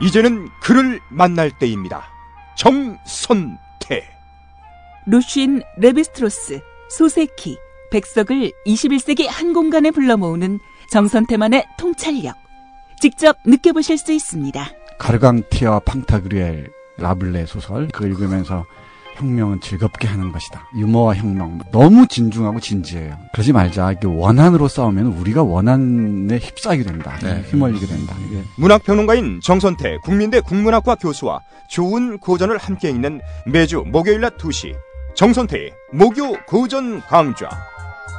이제는 0.00 0.48
그를 0.60 1.00
만날 1.10 1.56
때입니다. 1.58 2.08
정선태. 2.56 4.21
루쉰 5.06 5.62
레비스트로스, 5.78 6.60
소세키, 6.90 7.58
백석을 7.90 8.52
21세기 8.66 9.26
한 9.28 9.52
공간에 9.52 9.90
불러 9.90 10.16
모으는 10.16 10.60
정선태만의 10.90 11.66
통찰력. 11.78 12.36
직접 13.00 13.36
느껴보실 13.44 13.98
수 13.98 14.12
있습니다. 14.12 14.70
가르강튀아 14.98 15.80
팡타그뤼엘 15.80 16.70
라블레 16.98 17.46
소설 17.46 17.88
그 17.88 18.06
읽으면서 18.06 18.64
혁명은 19.16 19.60
즐겁게 19.60 20.08
하는 20.08 20.32
것이다. 20.32 20.68
유머와 20.76 21.16
혁명. 21.16 21.58
너무 21.70 22.06
진중하고 22.06 22.60
진지해요. 22.60 23.18
그러지 23.32 23.52
말자. 23.52 23.92
이게 23.92 24.06
원한으로 24.06 24.68
싸우면 24.68 25.06
우리가 25.06 25.42
원한에 25.42 26.38
휩싸이게 26.38 26.84
된다. 26.84 27.18
네. 27.22 27.44
휘말리게 27.50 27.86
된다. 27.86 28.16
이게 28.26 28.42
문학평론가인 28.56 29.40
정선태 29.42 29.98
국민대 30.04 30.40
국문학과 30.40 30.94
교수와 30.94 31.40
좋은 31.68 32.18
고전을 32.18 32.56
함께 32.56 32.88
읽는 32.90 33.20
매주 33.46 33.84
목요일 33.86 34.20
낮 34.20 34.38
2시 34.38 34.74
정선태의 35.14 35.72
목요 35.92 36.32
고전 36.46 37.00
강좌 37.02 37.48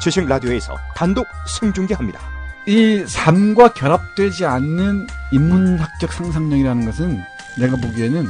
지식 0.02 0.28
라디오에서 0.28 0.76
단독 0.96 1.26
생중계합니다. 1.48 2.20
이 2.68 3.04
삶과 3.08 3.74
결합되지 3.74 4.46
않는 4.46 5.08
인문학적 5.32 6.12
상상력이라는 6.12 6.86
것은 6.86 7.22
내가 7.58 7.76
보기에는 7.78 8.28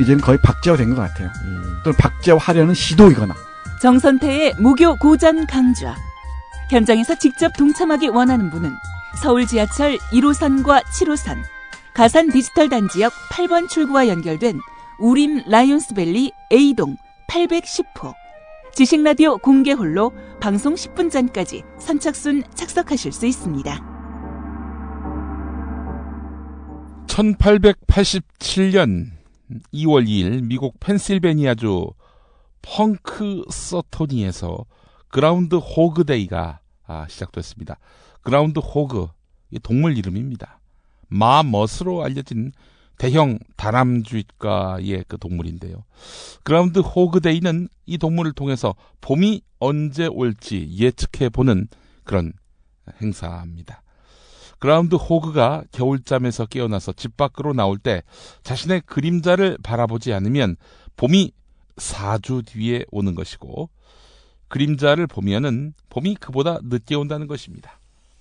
이제는 0.00 0.20
거의 0.20 0.38
박제화 0.42 0.76
된것 0.76 0.96
같아요. 0.96 1.30
또는 1.84 1.96
박제화하려는 1.96 2.74
시도이거나. 2.74 3.34
정선태의 3.80 4.54
무교 4.58 4.96
고전 4.96 5.46
강좌. 5.46 5.96
현장에서 6.70 7.14
직접 7.16 7.52
동참하기 7.56 8.08
원하는 8.08 8.50
분은 8.50 8.72
서울 9.20 9.46
지하철 9.46 9.98
1호선과 10.12 10.82
7호선, 10.84 11.42
가산 11.92 12.30
디지털 12.30 12.68
단지역 12.68 13.12
8번 13.30 13.68
출구와 13.68 14.08
연결된 14.08 14.58
우림 14.98 15.42
라이온스밸리 15.46 16.32
A동 16.50 16.96
810호. 17.32 18.14
지식라디오 18.74 19.38
공개홀로 19.38 20.12
방송 20.38 20.74
10분 20.74 21.10
전까지 21.10 21.62
선착순 21.78 22.42
착석하실 22.54 23.10
수 23.10 23.26
있습니다. 23.26 23.74
1887년 27.06 29.12
2월 29.72 30.06
2일 30.06 30.44
미국 30.44 30.78
펜실베니아주 30.80 31.92
펑크 32.60 33.44
서토니에서 33.50 34.66
Groundhog 35.08 36.04
Day가 36.04 36.60
아, 36.86 37.06
시작됐습니다. 37.08 37.78
Groundhog 38.20 39.08
이 39.50 39.58
동물 39.58 39.96
이름입니다. 39.96 40.60
마멋으로 41.08 42.04
알려진 42.04 42.52
대형 43.02 43.40
다람쥐과의 43.56 45.06
그 45.08 45.18
동물인데요. 45.18 45.82
Groundhog 46.44 47.20
Day는 47.20 47.68
이 47.84 47.98
동물을 47.98 48.30
통해서 48.30 48.76
봄이 49.00 49.42
언제 49.58 50.06
올지 50.06 50.68
예측해 50.78 51.28
보는 51.30 51.66
그런 52.04 52.32
행사입니다. 53.00 53.82
Groundhog가 54.60 55.64
겨울잠에서 55.72 56.46
깨어나서 56.46 56.92
집 56.92 57.16
밖으로 57.16 57.54
나올 57.54 57.76
때 57.76 58.04
자신의 58.44 58.82
그림자를 58.82 59.58
바라보지 59.64 60.12
않으면 60.12 60.54
봄이 60.94 61.32
4주 61.74 62.46
뒤에 62.46 62.84
오는 62.92 63.16
것이고 63.16 63.68
그림자를 64.46 65.08
보면은 65.08 65.74
봄이 65.88 66.18
그보다 66.20 66.60
늦게 66.62 66.94
온다는 66.94 67.26
것입니다. 67.26 67.80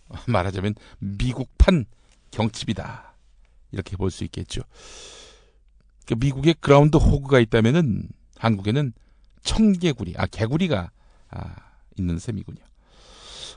말하자면 0.26 0.74
미국판 0.98 1.86
경칩이다. 2.32 3.11
이렇게 3.72 3.98
볼 3.98 4.12
수 4.12 4.24
있겠죠. 4.26 4.62
그 6.06 6.16
미국에 6.20 6.54
Groundhog가 6.60 7.40
있다면은 7.40 8.10
한국에는 8.38 8.94
청개구리, 9.44 10.16
아 10.18 10.26
개구리가 10.26 10.92
아, 11.30 11.56
있는 11.98 12.20
셈이군요. 12.20 12.60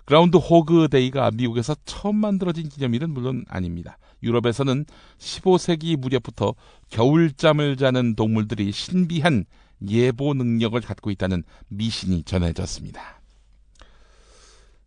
Groundhog 0.05 0.89
Day가 0.91 1.31
미국에서 1.33 1.75
처음 1.87 2.17
만들어진 2.17 2.69
기념일은 2.69 3.11
물론 3.11 3.45
아닙니다. 3.49 3.99
유럽에서는 4.23 4.85
15세기 5.19 5.97
무렵부터 5.97 6.55
겨울잠을 6.91 7.77
자는 7.77 8.15
동물들이 8.15 8.71
신비한 8.71 9.47
예보 9.89 10.35
능력을 10.35 10.79
갖고 10.81 11.11
있다는 11.11 11.43
미신이 11.69 12.25
전해졌습니다. 12.25 13.21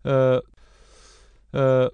어, 0.05 0.39
어, 1.53 1.89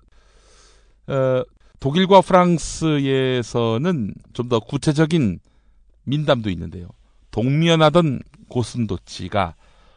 어, 1.07 1.43
독일과 1.83 2.21
프랑스에서는 2.21 4.13
좀 4.31 4.47
더 4.47 4.61
구체적인 4.61 5.39
민담도 6.05 6.49
있는데요. 6.51 6.87
동면하던 7.31 8.21
고슴도치가 8.47 9.55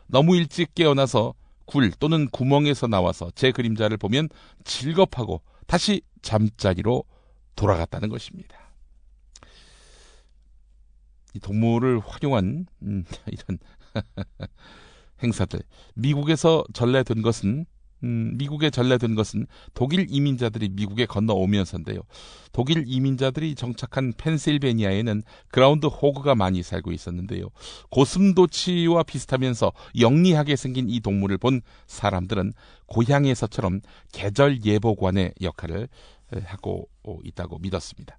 너무 0.08 0.34
일찍 0.34 0.74
깨어나서 0.74 1.34
굴 1.64 1.92
또는 1.92 2.26
구멍에서 2.30 2.88
나와서 2.88 3.30
제 3.36 3.52
그림자를 3.52 3.98
보면 3.98 4.28
즐겁하고 4.64 5.42
다시 5.68 6.02
잠자리로 6.22 7.04
돌아갔다는 7.54 8.08
것입니다. 8.08 8.58
이 11.34 11.38
동물을 11.38 12.00
활용한 12.00 12.66
음, 12.82 13.04
이런 13.30 13.58
행사들 15.22 15.60
미국에서 15.94 16.64
전래된 16.72 17.22
것은 17.22 17.64
음, 18.04 18.34
미국에 18.36 18.70
전래된 18.70 19.14
것은 19.14 19.46
독일 19.74 20.06
이민자들이 20.08 20.68
미국에 20.70 21.06
건너오면서인데요. 21.06 22.00
독일 22.52 22.84
이민자들이 22.86 23.54
정착한 23.54 24.12
펜실베니아에는 24.16 25.22
그라운드 25.48 25.86
호그가 25.86 26.34
많이 26.34 26.62
살고 26.62 26.92
있었는데요. 26.92 27.48
고슴도치와 27.90 29.02
비슷하면서 29.02 29.72
영리하게 29.98 30.56
생긴 30.56 30.88
이 30.88 31.00
동물을 31.00 31.38
본 31.38 31.60
사람들은 31.86 32.52
고향에서처럼 32.86 33.80
계절 34.12 34.64
예보관의 34.64 35.34
역할을 35.40 35.88
하고 36.44 36.88
있다고 37.24 37.58
믿었습니다. 37.58 38.18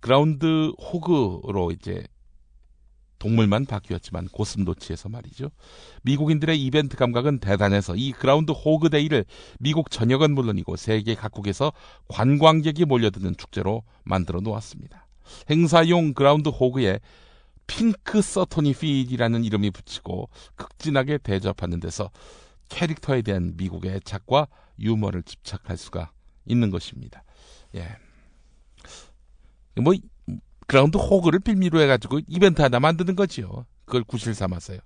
Groundhog로 0.00 1.72
이제 1.72 2.04
동물만 3.20 3.66
바뀌었지만 3.66 4.28
고슴도치에서 4.28 5.08
말이죠. 5.08 5.50
미국인들의 6.02 6.60
이벤트 6.60 6.96
감각은 6.96 7.38
대단해서 7.38 7.94
이 7.94 8.10
Groundhog 8.10 8.50
Day를 8.50 9.24
미국 9.60 9.90
전역은 9.90 10.34
물론이고 10.34 10.74
세계 10.74 11.14
각국에서 11.14 11.72
관광객이 12.08 12.86
몰려드는 12.86 13.36
축제로 13.36 13.84
만들어 14.02 14.40
놓았습니다. 14.40 15.06
행사용 15.48 16.14
Groundhog에 16.14 16.98
펑크서토니 17.68 18.74
필이라는 18.74 19.44
이름이 19.44 19.70
붙이고 19.70 20.28
극진하게 20.56 21.18
대접하는 21.18 21.78
데서 21.78 22.10
캐릭터에 22.68 23.22
대한 23.22 23.52
미국의 23.56 23.96
애착과 23.96 24.48
유머를 24.80 25.22
짐작할 25.22 25.76
수가 25.76 26.10
있는 26.46 26.70
것입니다. 26.70 27.22
예. 27.76 27.86
뭐 29.80 29.94
Groundhog를 30.70 31.40
빌미로 31.40 31.80
해가지고 31.80 32.20
이벤트 32.28 32.62
하나 32.62 32.78
만드는 32.80 33.16
거지요. 33.16 33.66
그걸 33.84 34.04
구실 34.04 34.34
삼았어요. 34.34 34.78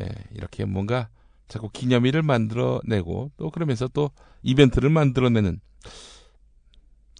예, 0.00 0.08
이렇게 0.32 0.64
뭔가 0.64 1.08
자꾸 1.48 1.68
기념일을 1.70 2.22
만들어내고 2.22 3.32
또 3.36 3.50
그러면서 3.50 3.88
또 3.88 4.10
이벤트를 4.42 4.90
만들어내는 4.90 5.60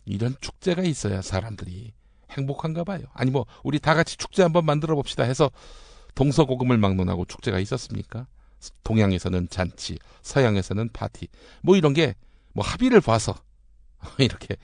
이런 0.06 0.36
축제가 0.40 0.82
있어야 0.82 1.22
사람들이 1.22 1.92
행복한가 2.30 2.84
봐요. 2.84 3.02
아니 3.12 3.30
뭐 3.30 3.46
우리 3.62 3.78
다 3.78 3.94
같이 3.94 4.16
축제 4.16 4.42
한번 4.42 4.64
만들어 4.64 4.94
봅시다 4.94 5.24
해서 5.24 5.50
동서고금을 6.14 6.78
막론하고 6.78 7.24
축제가 7.24 7.58
있었습니까? 7.58 8.26
동양에서는 8.82 9.48
잔치, 9.50 9.98
서양에서는 10.22 10.90
파티, 10.92 11.28
뭐 11.62 11.76
이런 11.76 11.92
게 11.92 12.14
뭐 12.54 12.64
합의를 12.64 13.00
봐서 13.00 13.34
이렇게 14.18 14.56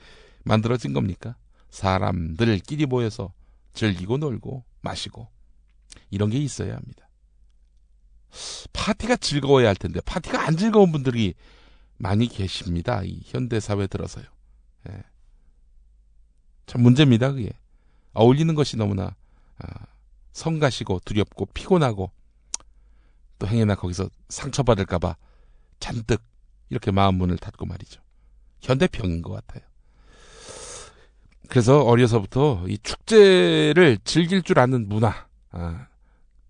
만들어진 0.43 0.93
겁니까? 0.93 1.35
사람들끼리 1.71 2.85
모여서 2.85 3.33
즐기고 3.73 4.17
놀고 4.17 4.63
마시고 4.81 5.27
이런 6.09 6.29
게 6.29 6.37
있어야 6.37 6.75
합니다. 6.75 7.09
파티가 8.73 9.17
즐거워야 9.17 9.67
할 9.69 9.75
텐데 9.75 9.99
파티가 10.01 10.45
안 10.45 10.55
즐거운 10.55 10.91
분들이 10.91 11.33
많이 11.97 12.27
계십니다. 12.27 13.01
이 13.03 13.21
현대 13.25 13.59
사회 13.59 13.87
들어서요. 13.87 14.25
예. 14.89 15.03
참 16.65 16.81
문제입니다. 16.81 17.31
그게 17.31 17.51
어울리는 18.13 18.53
것이 18.55 18.77
너무나 18.77 19.15
아, 19.57 19.85
성가시고 20.33 21.01
두렵고 21.05 21.45
피곤하고 21.47 22.11
또 23.39 23.47
행여나 23.47 23.75
거기서 23.75 24.09
상처받을까봐 24.29 25.15
잔뜩 25.79 26.21
이렇게 26.69 26.91
마음 26.91 27.15
문을 27.15 27.37
닫고 27.37 27.65
말이죠. 27.65 28.01
현대병인 28.61 29.21
것 29.21 29.31
같아요. 29.33 29.70
그래서 31.51 31.81
어려서부터 31.83 32.63
이 32.69 32.77
축제를 32.81 33.97
즐길 34.05 34.41
줄 34.41 34.57
아는 34.57 34.87
문화, 34.87 35.27
아, 35.51 35.87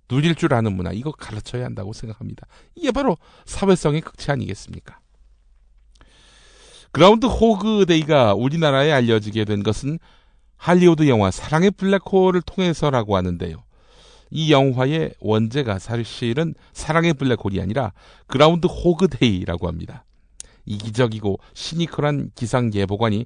누릴 0.08 0.36
줄 0.36 0.54
아는 0.54 0.74
문화, 0.74 0.92
이거 0.92 1.12
가르쳐야 1.12 1.66
한다고 1.66 1.92
생각합니다. 1.92 2.46
이게 2.76 2.92
바로 2.92 3.18
사회성의 3.46 4.02
극치 4.02 4.30
아니겠습니까? 4.30 5.00
Groundhog 6.92 7.88
Day가 7.88 8.36
우리나라에 8.36 8.92
알려지게 8.92 9.46
된 9.46 9.64
것은 9.64 9.98
할리우드 10.56 11.10
영화 11.10 11.32
사랑의 11.32 11.72
블랙홀을 11.72 12.44
통해서라고 12.44 13.18
하는데요. 13.18 13.58
이 14.30 14.52
영화의 14.52 15.16
원제가 15.20 15.80
사실은 15.80 16.54
사랑의 16.74 17.16
블랙홀이 17.16 17.60
아니라 17.60 17.92
Groundhog 18.28 19.08
Day라고 19.08 19.68
합니다. 19.68 20.06
이기적이고 20.66 21.40
시니컬한 21.54 22.32
기상 22.36 22.74
예보관이 22.74 23.26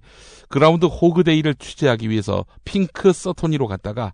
Groundhog 0.50 0.86
Day를 0.86 1.56
취재하기 1.56 2.10
위해서 2.10 2.46
펑크서토니로 2.64 3.68
갔다가 3.68 4.14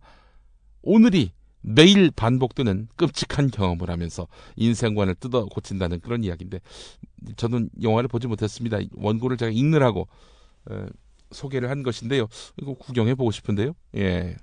오늘이 0.81 1.31
매일 1.61 2.11
반복되는 2.11 2.87
끔찍한 2.95 3.51
경험을 3.51 3.89
하면서 3.89 4.27
인생관을 4.55 5.15
뜯어 5.15 5.45
고친다는 5.45 5.99
그런 5.99 6.23
이야기인데 6.23 6.59
저는 7.35 7.69
영화를 7.81 8.07
보지 8.07 8.27
못했습니다. 8.27 8.79
원고를 8.93 9.37
제가 9.37 9.51
읽느라고 9.51 10.07
에, 10.71 10.85
소개를 11.31 11.69
한 11.69 11.83
것인데요. 11.83 12.27
이거 12.61 12.73
구경해 12.73 13.15
보고 13.15 13.31
싶은데요. 13.31 13.73
예. 13.95 14.35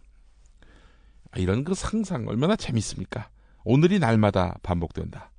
아, 1.32 1.38
이런 1.38 1.64
그 1.64 1.74
상상 1.74 2.26
얼마나 2.28 2.56
재밌습니까? 2.56 3.28
오늘이 3.64 3.98
날마다 3.98 4.56
반복된다. 4.62 5.30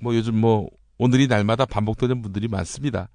뭐 0.00 0.14
요즘 0.14 0.36
뭐 0.36 0.68
오늘이 1.00 1.28
날마다 1.28 1.64
반복되는 1.64 2.20
분들이 2.20 2.46
많습니다. 2.46 3.08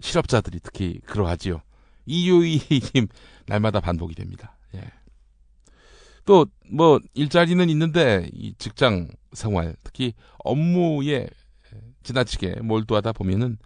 실업자들이 0.00 0.60
특히 0.62 1.00
그러하지요. 1.06 1.62
이유이님 2.04 3.08
날마다 3.46 3.80
반복이 3.80 4.14
됩니다. 4.14 4.54
예. 4.74 4.82
또 6.26 6.46
뭐 6.72 7.00
일자리는 7.14 7.68
있는데 7.70 8.30
이 8.32 8.54
직장 8.56 9.08
생활 9.32 9.76
특히 9.84 10.14
업무에 10.38 11.28
지나치게 12.02 12.60
몰두하다 12.62 13.12
보면은 13.12 13.58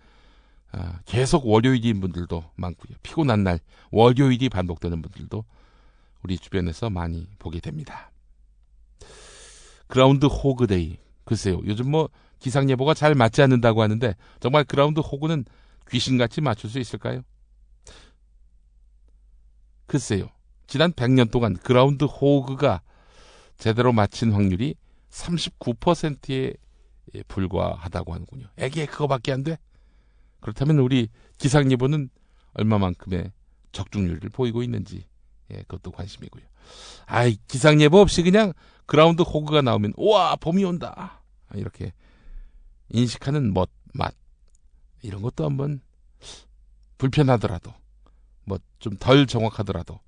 아, 0.72 0.98
계속 1.06 1.46
월요일인 1.46 2.00
분들도 2.00 2.44
많고요. 2.56 2.96
피곤한 3.02 3.44
날 3.44 3.60
월요일이 3.92 4.48
반복되는 4.48 5.02
분들도 5.02 5.44
우리 6.22 6.36
주변에서 6.36 6.90
많이 6.90 7.26
보게 7.38 7.60
됩니다. 7.60 8.10
그라운드 9.86 10.26
호그데이 10.26 10.98
글쎄요. 11.24 11.60
요즘 11.64 11.90
뭐 11.90 12.10
기상 12.46 12.70
예보가 12.70 12.94
잘 12.94 13.16
맞지 13.16 13.42
않는다고 13.42 13.82
하는데 13.82 14.14
정말 14.38 14.62
그라운드 14.62 15.00
호그는 15.00 15.46
귀신같이 15.90 16.40
맞출 16.40 16.70
수 16.70 16.78
있을까요? 16.78 17.22
글쎄요. 19.88 20.28
지난 20.68 20.92
100년 20.92 21.32
동안 21.32 21.56
그라운드 21.56 22.04
호그가 22.04 22.82
제대로 23.58 23.92
맞힌 23.92 24.30
확률이 24.30 24.76
39%에 25.10 26.54
불과하다고 27.26 28.14
하는군요. 28.14 28.46
애기에 28.58 28.86
그거밖에 28.86 29.32
안 29.32 29.42
돼? 29.42 29.58
그렇다면 30.38 30.78
우리 30.78 31.08
기상 31.38 31.72
예보는 31.72 32.10
얼마만큼의 32.54 33.32
적중률을 33.72 34.30
보이고 34.30 34.62
있는지 34.62 35.04
예, 35.50 35.56
그것도 35.62 35.90
관심이고요. 35.90 36.44
아이 37.06 37.38
기상 37.48 37.80
예보 37.80 37.98
없이 37.98 38.22
그냥 38.22 38.52
Groundhog가 38.86 39.62
나오면 39.62 39.94
우와 39.96 40.36
봄이 40.36 40.62
온다 40.62 41.24
이렇게 41.52 41.92
인식하는 42.90 43.52
멋, 43.54 43.68
맛 43.94 44.14
이런 45.02 45.22
것도 45.22 45.44
한번 45.44 45.80
불편하더라도 46.98 47.72
뭐 48.44 48.58
좀 48.78 48.96
덜 48.98 49.26
정확하더라도 49.26 49.98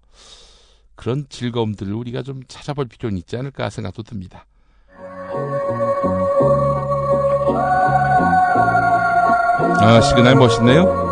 그런 0.94 1.26
즐거움들을 1.28 1.92
우리가 1.92 2.22
좀 2.22 2.42
찾아볼 2.48 2.86
필요는 2.86 3.18
있지 3.18 3.36
않을까 3.36 3.70
생각도 3.70 4.02
듭니다. 4.02 4.46
아, 9.80 10.00
시그널 10.00 10.34
멋있네요. 10.36 11.07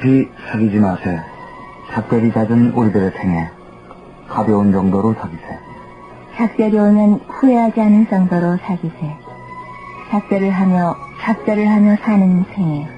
깊이 0.00 0.28
사귀지 0.50 0.78
마세요. 0.78 1.20
작별이 1.92 2.32
잦은 2.32 2.72
우리들의 2.72 3.10
생에 3.12 3.48
가벼운 4.28 4.72
정도로 4.72 5.14
사귀세요. 5.14 5.58
작별이 6.36 6.78
오면 6.78 7.20
후회하지 7.28 7.80
않을 7.80 8.08
정도로 8.08 8.56
사귀세. 8.58 9.16
작별을 10.10 10.50
하며 10.50 10.96
작별을 11.20 11.68
하며 11.68 11.96
사는 12.02 12.44
생에 12.54 12.88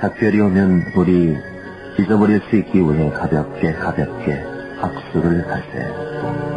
작별이 0.00 0.40
오면 0.40 0.92
우리 0.96 1.36
잊어버릴 1.98 2.40
수 2.48 2.56
있기 2.56 2.80
위해 2.80 3.10
가볍게 3.10 3.72
가볍게 3.74 4.42
악수를 4.80 5.46
하세요. 5.48 6.47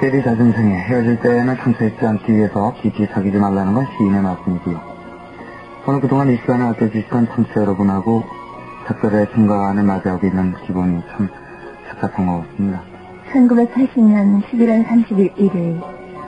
잦은 0.00 0.52
생에 0.52 0.74
헤어질 0.74 1.20
때에는 1.20 1.56
상처 1.56 1.84
입지 1.84 2.04
않기 2.04 2.32
위해서 2.32 2.74
깊이 2.80 3.06
사귀지 3.06 3.38
말라는 3.38 3.74
건 3.74 3.86
시인의 3.96 4.22
말씀이고요. 4.22 4.80
오늘 5.86 6.00
그동안 6.00 6.30
이 6.30 6.36
시간에 6.36 6.64
아껴주시던 6.64 7.28
청취자 7.28 7.60
여러분하고 7.60 8.24
작별의 8.86 9.28
순간을 9.34 9.82
맞이하고 9.82 10.26
있는 10.26 10.54
기분이 10.66 11.00
참 11.10 11.28
착각한 11.88 12.26
것 12.26 12.44
같습니다. 12.50 12.82
1980년 13.32 14.42
11월 14.42 14.86
30일 14.86 15.32
일요일 15.36 15.80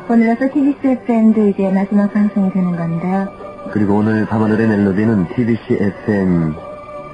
오늘로서 0.08 0.48
TBS 0.52 0.86
FM도 0.86 1.48
이제 1.48 1.70
마지막 1.70 2.12
방송이 2.12 2.50
되는 2.52 2.76
건데요. 2.76 3.28
그리고 3.72 3.96
오늘 3.96 4.26
밤하늘의 4.26 4.68
멜로디는 4.68 5.28
TBC 5.34 5.74
FM 5.74 6.54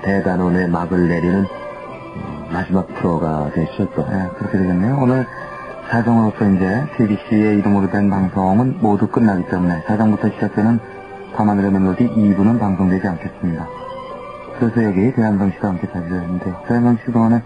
대단원의 0.02 0.68
막을 0.68 1.08
내리는 1.08 1.44
어, 1.44 2.48
마지막 2.52 2.86
프로가 2.88 3.50
되셨죠. 3.54 4.06
네, 4.10 4.28
그렇게 4.36 4.58
되겠네요. 4.58 4.98
오늘 5.00 5.26
사정으로서 5.92 6.48
이제 6.48 6.86
TBC의 6.96 7.58
이름으로 7.58 7.90
된 7.90 8.08
방송은 8.08 8.78
모두 8.80 9.06
끝나기 9.08 9.46
때문에 9.50 9.82
사정부터 9.86 10.30
시작되는 10.30 10.80
밤하늘의 11.36 11.70
멜로디 11.70 12.08
2부는 12.08 12.58
방송되지 12.58 13.06
않겠습니다. 13.08 13.68
그래서 14.58 14.84
여기 14.84 15.12
대한성 15.14 15.50
씨가 15.52 15.68
함께 15.68 15.86
자주했는데 15.92 16.54
대한성 16.66 16.96
씨 17.04 17.12
동안에 17.12 17.42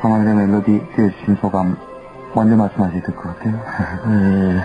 밤하늘의 0.00 0.34
멜로디 0.34 0.80
들려주신 0.96 1.36
소감 1.42 1.76
먼저 2.34 2.56
말씀하셔야 2.56 3.02
될 3.02 3.14
것 3.14 3.22
같아요. 3.22 3.60
네. 4.08 4.60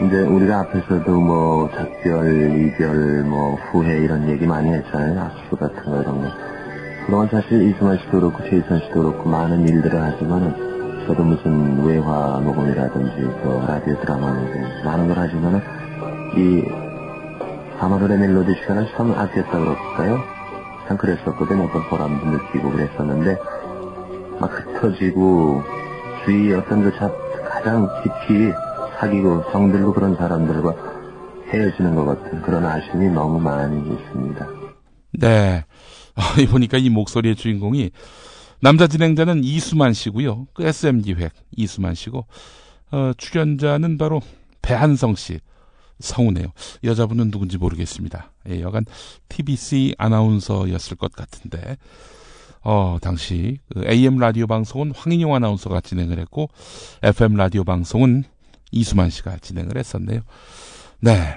이제 0.06 0.22
우리가 0.22 0.60
앞에서도 0.60 1.20
뭐 1.20 1.70
작별, 1.70 2.58
이별, 2.58 3.22
뭐 3.24 3.54
후회 3.70 3.98
이런 3.98 4.28
얘기 4.28 4.44
많이 4.44 4.72
했잖아요. 4.72 5.20
악수 5.20 5.56
같은 5.56 5.84
거 5.84 6.00
이런 6.02 6.20
거. 6.20 6.28
그동안 7.06 7.28
사실 7.28 7.62
이승환 7.62 7.98
씨도 7.98 8.10
그렇고 8.10 8.42
최희선 8.42 8.80
씨도 8.80 9.02
그렇고 9.02 9.28
많은 9.28 9.68
일들을 9.68 10.02
하지만은 10.02 10.69
저도 11.10 11.24
무슨 11.24 11.84
외화 11.84 12.38
녹음이라든지 12.38 13.42
또 13.42 13.60
라디오 13.66 14.00
드라마 14.00 14.30
녹음 14.30 14.84
많은 14.84 15.08
걸 15.08 15.18
하지만은 15.18 15.60
이 16.36 16.62
밤하늘의 17.80 18.16
멜로디 18.16 18.54
시간을 18.60 18.86
참 18.96 19.10
아꼈다 19.10 19.58
그럴까요? 19.58 20.22
참 20.86 20.96
그랬었거든요. 20.96 21.64
어떤 21.64 21.82
보람도 21.88 22.26
느끼고 22.26 22.70
그랬었는데 22.70 23.38
막 24.38 24.52
흩어지고 24.52 25.64
주위에 26.24 26.54
어떤 26.54 26.84
그 26.84 26.96
자- 26.96 27.10
가장 27.44 27.88
깊이 28.04 28.52
사귀고 29.00 29.50
성들고 29.50 29.92
그런 29.92 30.14
사람들과 30.14 30.72
헤어지는 31.48 31.96
것 31.96 32.04
같은 32.04 32.40
그런 32.42 32.64
아쉬움이 32.64 33.08
너무 33.10 33.40
많이 33.40 33.80
있습니다. 33.80 34.46
네. 35.18 35.64
보니까 36.52 36.78
이 36.78 36.88
목소리의 36.88 37.34
주인공이 37.34 37.90
남자 38.60 38.86
진행자는 38.86 39.42
이수만 39.44 39.92
씨고요. 39.94 40.46
그 40.52 40.66
SM 40.66 41.02
기획 41.02 41.32
이수만 41.56 41.94
씨고 41.94 42.26
어, 42.92 43.12
출연자는 43.16 43.98
바로 43.98 44.20
배한성 44.62 45.14
씨. 45.16 45.40
성우네요. 46.00 46.46
여자분은 46.82 47.30
누군지 47.30 47.58
모르겠습니다. 47.58 48.32
예, 48.48 48.62
여간 48.62 48.86
TBC 49.28 49.94
아나운서였을 49.98 50.96
것 50.96 51.12
같은데 51.12 51.76
어, 52.62 52.98
당시 53.00 53.58
그 53.72 53.84
AM 53.86 54.18
라디오 54.18 54.46
방송은 54.46 54.92
황인용 54.94 55.34
아나운서가 55.34 55.80
진행을 55.80 56.18
했고 56.18 56.48
FM 57.02 57.34
라디오 57.34 57.64
방송은 57.64 58.24
이수만 58.72 59.10
씨가 59.10 59.38
진행을 59.38 59.76
했었네요. 59.76 60.20
네. 61.00 61.36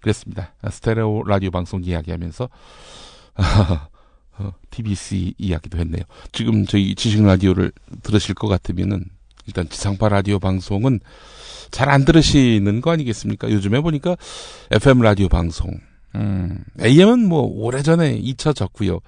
그랬습니다. 0.00 0.54
스테레오 0.70 1.24
라디오 1.24 1.50
방송 1.50 1.82
이야기하면서 1.82 2.48
어, 4.38 4.52
TBC 4.70 5.34
이야기도 5.38 5.78
했네요. 5.78 6.02
지금 6.32 6.66
저희 6.66 6.94
지식 6.94 7.22
라디오를 7.24 7.72
들으실 8.02 8.34
것 8.34 8.48
같으면은 8.48 9.04
일단 9.46 9.68
지상파 9.68 10.08
라디오 10.08 10.38
방송은 10.38 11.00
잘 11.70 11.88
안 11.88 12.04
들으시는 12.04 12.80
거 12.80 12.92
아니겠습니까? 12.92 13.50
요즘에 13.50 13.80
보니까 13.80 14.16
FM 14.70 15.00
라디오 15.00 15.28
방송, 15.28 15.72
음, 16.14 16.62
AM은 16.80 17.26
뭐 17.28 17.42
오래전에 17.42 18.14
잊혀졌고요. 18.14 19.00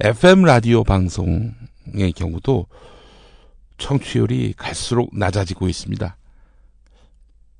FM 0.00 0.42
라디오 0.42 0.84
방송의 0.84 2.12
경우도 2.14 2.66
청취율이 3.78 4.54
갈수록 4.56 5.10
낮아지고 5.16 5.68
있습니다. 5.68 6.16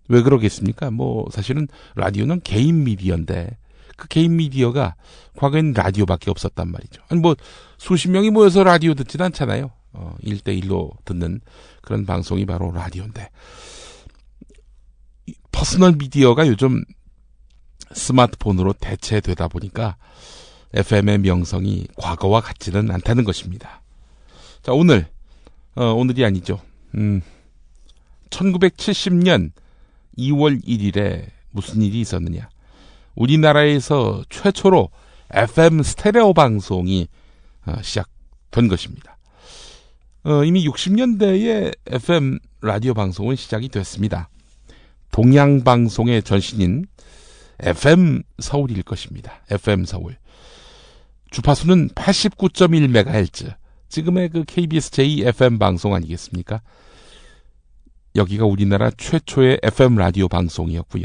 왜 0.09 0.23
그러겠습니까? 0.23 0.91
뭐 0.91 1.27
사실은 1.33 1.67
라디오는 1.97 2.41
개인 2.45 2.85
미디어인데 2.85 3.57
그 3.97 4.09
개인 4.09 4.37
미디어가 4.37 4.95
과거엔 5.37 5.73
라디오밖에 5.73 6.31
없었단 6.31 6.71
말이죠. 6.71 7.03
아니 7.09 7.21
뭐 7.21 7.35
수십 7.79 8.11
명이 8.11 8.31
모여서 8.31 8.65
라디오 8.65 8.95
듣진 8.95 9.23
않잖아요. 9.23 9.71
어, 9.93 10.17
1대1로 10.23 10.93
듣는 11.05 11.41
그런 11.83 12.05
방송이 12.05 12.47
바로 12.47 12.73
라디오인데 12.73 13.31
이 15.27 15.35
personal 15.53 15.93
미디어가 15.93 16.47
요즘 16.49 16.83
스마트폰으로 17.93 18.73
대체되다 18.75 19.49
보니까 19.49 19.97
FM의 20.73 21.19
명성이 21.19 21.87
과거와 21.97 22.41
같지는 22.41 22.91
않다는 22.91 23.25
것입니다. 23.25 23.83
자, 24.63 24.73
오늘 24.73 25.07
어, 25.77 25.85
오늘이 25.93 26.25
아니죠. 26.25 26.61
음. 26.97 27.23
1970년 28.31 29.53
2월 30.19 30.65
1일에 30.65 31.29
무슨 31.51 31.83
일이 31.83 32.01
있었느냐? 32.01 32.49
우리나라에서 33.15 34.25
최초로 34.29 34.91
FM 35.33 35.83
스테레오 35.83 36.33
방송이 36.35 37.09
어, 37.67 37.75
시작된 37.83 38.69
것입니다. 38.69 39.19
어, 40.25 40.45
이미 40.45 40.67
60년대에 40.67 41.77
FM 41.87 42.39
라디오 42.63 42.95
방송은 42.95 43.37
시작이 43.37 43.69
됐습니다. 43.69 44.31
동양 45.11 45.63
방송의 45.63 46.23
전신인 46.23 46.87
FM 47.61 48.23
서울일 48.39 48.83
것입니다. 48.83 49.43
FM 49.51 49.85
서울. 49.85 50.17
주파수는 51.31 51.91
89.1MHz. 51.91 53.55
지금의 53.89 54.29
그 54.31 54.45
KBS 54.45 54.91
j-FM 54.91 55.59
방송 55.59 55.95
아니겠습니까? 55.95 56.63
여기가 58.17 58.47
우리나라 58.47 58.91
최초의 58.91 59.61
FM 59.63 59.97
라디오 59.97 60.29
방송이었고요. 60.29 61.05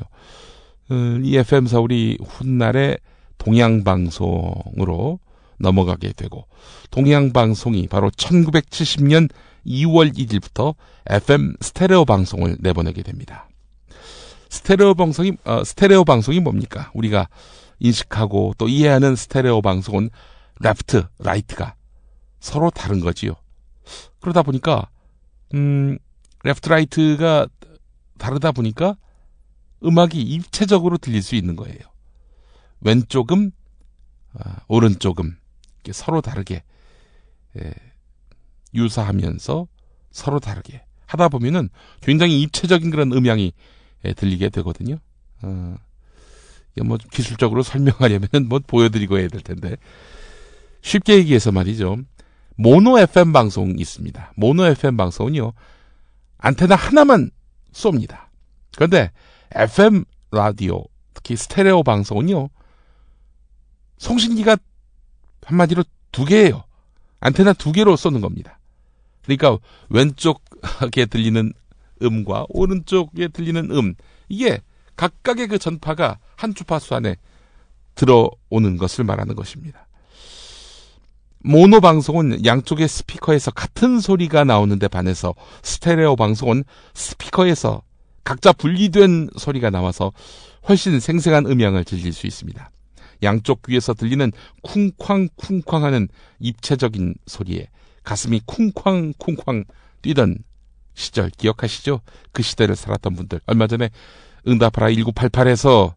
어, 0.89 1.19
이 1.23 1.37
FM 1.37 1.67
서울이 1.67 2.17
훗날에 2.21 2.97
동양방송으로 3.37 5.19
넘어가게 5.59 6.13
되고 6.13 6.47
동양방송이 6.91 7.87
바로 7.87 8.09
1970년 8.11 9.29
2월 9.65 10.13
1일부터 10.15 10.75
FM 11.07 11.55
스테레오 11.61 12.05
방송을 12.05 12.57
내보내게 12.59 13.03
됩니다. 13.03 13.47
스테레오 14.49 14.95
방송이 14.95 15.33
어, 15.43 15.63
스테레오 15.63 16.05
방송이 16.05 16.39
뭡니까? 16.39 16.91
우리가 16.93 17.27
인식하고 17.79 18.55
또 18.57 18.67
이해하는 18.67 19.15
스테레오 19.15 19.61
방송은 19.61 20.09
left, 20.59 21.05
right가 21.19 21.75
서로 22.39 22.69
다른 22.69 22.99
거지요. 22.99 23.33
그러다 24.19 24.43
보니까 24.43 24.89
음, 25.53 25.97
left 26.43 26.69
right가 26.69 27.47
다르다 28.17 28.51
보니까 28.51 28.95
음악이 29.83 30.21
입체적으로 30.21 30.97
들릴 30.97 31.21
수 31.21 31.35
있는 31.35 31.55
거예요. 31.55 31.79
왼쪽음, 32.81 33.51
아, 34.33 34.57
오른쪽음 34.67 35.35
이렇게 35.77 35.93
서로 35.93 36.21
다르게 36.21 36.63
예, 37.57 37.73
유사하면서 38.73 39.67
서로 40.11 40.39
다르게 40.39 40.83
하다 41.05 41.29
보면은 41.29 41.69
굉장히 42.01 42.41
입체적인 42.41 42.91
그런 42.91 43.11
음향이 43.11 43.53
예, 44.05 44.13
들리게 44.13 44.49
되거든요. 44.49 44.97
어, 45.41 45.75
뭐 46.85 46.97
기술적으로 47.11 47.63
설명하려면은 47.63 48.47
뭐 48.47 48.59
보여드리고 48.59 49.19
해야 49.19 49.27
될 49.27 49.41
텐데 49.41 49.75
쉽게 50.81 51.17
얘기해서 51.17 51.51
말이죠. 51.51 51.97
모노 52.55 52.99
FM 52.99 53.33
방송 53.33 53.77
있습니다. 53.77 54.33
모노 54.35 54.65
FM 54.65 54.97
방송은요 54.97 55.53
안테나 56.37 56.75
하나만 56.75 57.31
쏩니다. 57.71 58.27
그런데 58.75 59.11
FM 59.51 60.05
라디오 60.31 60.83
특히 61.13 61.35
스테레오 61.35 61.83
방송은요 61.83 62.49
송신기가 63.97 64.57
한마디로 65.43 65.83
두 66.11 66.25
개예요. 66.25 66.63
안테나 67.19 67.53
두 67.53 67.71
개로 67.71 67.95
쏘는 67.95 68.21
겁니다. 68.21 68.59
그러니까 69.23 69.57
왼쪽에 69.89 71.05
들리는 71.09 71.53
음과 72.01 72.45
오른쪽에 72.49 73.27
들리는 73.27 73.71
음 73.71 73.95
이게 74.29 74.61
각각의 74.95 75.47
그 75.47 75.57
전파가 75.57 76.19
한 76.35 76.53
주파수 76.53 76.95
안에 76.95 77.15
들어오는 77.95 78.77
것을 78.77 79.03
말하는 79.03 79.35
것입니다. 79.35 79.87
모노 81.39 81.79
방송은 81.79 82.45
양쪽의 82.45 82.87
스피커에서 82.87 83.51
같은 83.51 83.99
소리가 83.99 84.43
나오는데 84.43 84.87
반해서 84.87 85.33
스테레오 85.63 86.15
방송은 86.15 86.63
스피커에서 86.93 87.81
각자 88.23 88.51
분리된 88.51 89.29
소리가 89.37 89.69
나와서 89.69 90.11
훨씬 90.67 90.99
생생한 90.99 91.45
음향을 91.45 91.83
들릴 91.83 92.13
수 92.13 92.27
있습니다. 92.27 92.69
양쪽 93.23 93.63
귀에서 93.63 93.93
들리는 93.93 94.31
쿵쾅쿵쾅 94.63 95.83
하는 95.83 96.07
입체적인 96.39 97.15
소리에 97.25 97.67
가슴이 98.03 98.41
쿵쾅쿵쾅 98.45 99.65
뛰던 100.01 100.37
시절 100.93 101.29
기억하시죠? 101.29 102.01
그 102.31 102.43
시대를 102.43 102.75
살았던 102.75 103.15
분들. 103.15 103.41
얼마 103.45 103.67
전에 103.67 103.89
응답하라 104.47 104.89
1988에서 104.89 105.93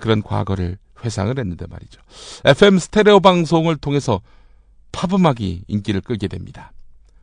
그런 0.00 0.22
과거를 0.22 0.78
회상을 1.04 1.38
했는데 1.38 1.66
말이죠. 1.68 2.00
FM 2.44 2.78
스테레오 2.78 3.20
방송을 3.20 3.76
통해서 3.76 4.20
팝음악이 4.92 5.64
인기를 5.68 6.00
끌게 6.00 6.26
됩니다. 6.26 6.72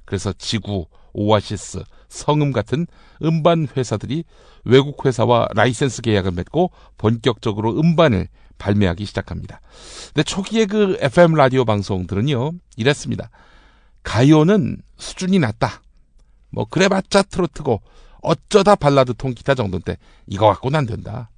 그래서 0.06 0.34
지구, 0.34 0.88
오아시스, 1.14 1.84
성음 2.10 2.52
같은 2.52 2.88
음반 3.24 3.68
회사들이 3.76 4.24
외국 4.66 5.06
회사와 5.06 5.48
라이센스 5.54 6.02
계약을 6.02 6.32
맺고 6.32 6.72
본격적으로 6.98 7.80
음반을 7.80 8.28
발매하기 8.58 9.06
시작합니다. 9.06 9.62
근데 10.08 10.24
초기에 10.24 10.66
그 10.66 10.98
FM 11.02 11.34
라디오 11.34 11.66
방송들은요, 11.66 12.52
이랬습니다. 12.78 13.30
가요는 14.04 14.78
수준이 14.98 15.40
낮다. 15.40 15.82
뭐, 16.50 16.66
그래봤자 16.66 17.24
트로트고, 17.24 17.82
어쩌다 18.22 18.76
발라드 18.76 19.16
통기타 19.16 19.56
정도인데, 19.56 19.98
이거 20.28 20.48
갖고는 20.48 20.80
안 20.80 20.86
된다. 20.86 21.30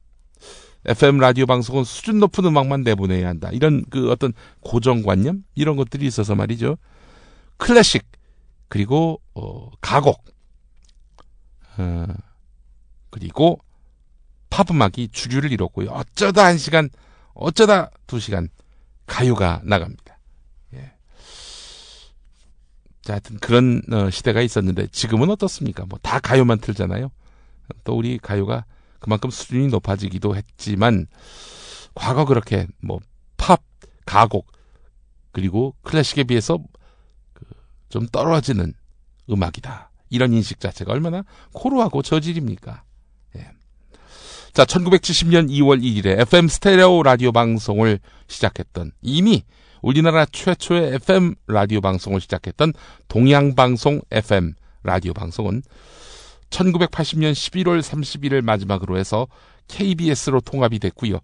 FM 0.86 1.18
라디오 1.18 1.46
방송은 1.46 1.84
수준 1.84 2.20
높은 2.20 2.46
음악만 2.46 2.82
내보내야 2.82 3.28
한다. 3.28 3.50
이런 3.52 3.84
그 3.90 4.12
어떤 4.12 4.34
고정관념? 4.62 5.44
이런 5.56 5.78
것들이 5.78 6.06
있어서 6.06 6.36
말이죠. 6.36 6.78
클래식, 7.58 8.04
그리고, 8.68 9.22
어, 9.34 9.70
가곡, 9.82 10.24
어, 11.78 12.06
그리고 13.10 13.60
팝음악이 14.50 15.10
주류를 15.10 15.52
이뤘고요. 15.52 15.90
어쩌다 15.92 16.46
한 16.46 16.58
시간, 16.58 16.90
어쩌다 17.34 17.92
두 18.08 18.20
시간 18.20 18.50
가요가 19.06 19.62
나갑니다. 19.64 20.18
예. 20.76 20.94
자, 23.02 23.14
하여튼 23.14 23.38
그런 23.38 23.82
어, 23.92 24.10
시대가 24.10 24.42
있었는데 24.42 24.88
지금은 24.88 25.30
어떻습니까? 25.30 25.86
뭐 25.86 26.00
다 26.02 26.20
가요만 26.20 26.60
틀잖아요. 26.60 27.12
또 27.84 27.98
우리 27.98 28.18
가요가 28.18 28.66
그만큼 29.00 29.30
수준이 29.30 29.68
높아지기도 29.68 30.36
했지만 30.36 31.08
과거 31.94 32.26
그렇게 32.26 32.68
뭐 32.82 33.00
팝, 33.38 33.62
가곡 34.06 34.48
그리고 35.32 35.76
클래식에 35.84 36.24
비해서 36.24 36.58
그 36.58 36.64
좀 37.90 38.08
떨어지는 38.08 38.74
음악이다. 39.30 39.92
이런 40.10 40.34
인식 40.34 40.60
자체가 40.60 40.92
얼마나 40.92 41.24
코로하고 41.54 42.02
저질입니까? 42.02 42.84
예. 43.38 43.48
자, 44.54 44.66
1970년 44.66 45.50
2월 45.50 45.82
1일에 45.82 46.20
FM 46.22 46.48
스테레오 46.48 47.04
라디오 47.04 47.32
방송을 47.32 48.00
시작했던 48.28 48.92
이미 49.02 49.44
우리나라 49.82 50.26
최초의 50.26 50.96
FM 50.96 51.36
라디오 51.48 51.82
방송을 51.82 52.22
시작했던 52.22 52.74
동양방송 53.08 54.02
FM 54.12 54.56
라디오 54.84 55.14
방송은 55.14 55.62
1980년 56.50 57.34
11월 57.34 57.82
30일을 57.82 58.42
마지막으로 58.42 58.98
해서 58.98 59.28
KBS로 59.68 60.42
통합이 60.42 60.80
됐고요. 60.80 61.20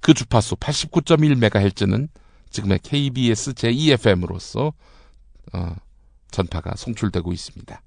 그 0.00 0.14
주파수 0.14 0.56
89.1MHz는 0.56 2.08
지금의 2.50 2.80
KBS 2.82 3.52
제2FM으로서 3.54 4.72
어, 5.52 5.74
전파가 6.30 6.74
송출되고 6.76 7.32
있습니다. 7.32 7.82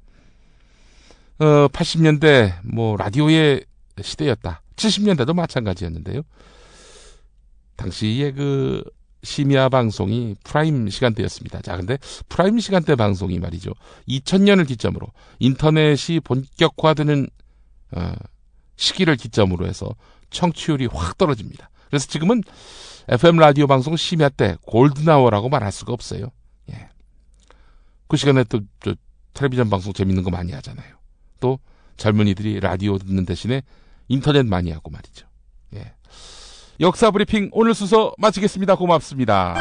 어, 1.39 1.67
80년대 1.69 2.54
뭐 2.63 2.97
라디오의 2.97 3.65
시대였다. 4.01 4.62
70년대도 4.75 5.34
마찬가지였는데요. 5.34 6.21
당시에 7.75 8.32
그 8.32 8.84
심야 9.23 9.69
방송이 9.69 10.36
prime 10.43 10.89
시간대였습니다. 10.89 11.62
자, 11.62 11.77
근데 11.77 11.97
prime 12.30 12.60
시간대 12.60 12.95
방송이 12.95 13.39
말이죠. 13.39 13.71
2000년을 14.08 14.67
기점으로 14.67 15.08
인터넷이 15.39 16.19
본격화되는 16.19 17.27
어, 17.93 18.13
시기를 18.75 19.15
기점으로 19.15 19.67
해서 19.67 19.89
청취율이 20.32 20.88
확 20.91 21.17
떨어집니다. 21.17 21.69
그래서 21.88 22.08
지금은 22.08 22.41
FM 23.10 23.38
라디오 23.38 23.67
방송 23.67 23.95
심야 23.95 24.30
때 24.30 24.56
골드나워라고 24.62 25.49
말할 25.49 25.71
수가 25.71 25.93
없어요. 25.93 26.32
예. 28.12 28.13
그 28.13 28.17
시간에 28.17 28.43
또 28.43 28.60
저, 28.82 28.93
텔레비전 29.34 29.69
방송 29.69 29.93
재밌는 29.93 30.24
거 30.24 30.30
많이 30.30 30.52
하잖아요. 30.52 30.95
또 31.39 31.60
젊은이들이 31.95 32.60
라디오 32.60 32.97
듣는 32.97 33.26
대신에 33.26 33.62
인터넷 34.10 34.45
많이 34.45 34.71
하고 34.71 34.91
말이죠. 34.91 35.26
예. 35.76 35.93
역사 36.82 37.10
브리핑 37.12 37.50
오늘 37.54 37.74
순서 37.74 38.13
마치겠습니다. 38.17 38.76
고맙습니다. 38.76 39.56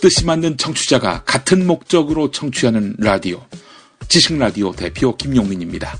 뜻이 0.00 0.24
맞는 0.26 0.58
청취자가 0.58 1.24
같은 1.24 1.66
목적으로 1.66 2.30
청취하는 2.30 2.96
라디오. 2.98 3.42
지식 4.08 4.36
라디오 4.38 4.72
대표 4.72 5.16
김용민입니다. 5.16 5.98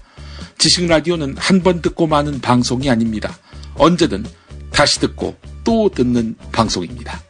지식 0.58 0.86
라디오는 0.86 1.36
한 1.38 1.62
번 1.62 1.80
듣고 1.80 2.06
마는 2.06 2.40
방송이 2.40 2.90
아닙니다. 2.90 3.34
언제든 3.76 4.24
다시 4.70 5.00
듣고 5.00 5.36
또 5.62 5.88
듣는 5.88 6.36
방송입니다. 6.52 7.20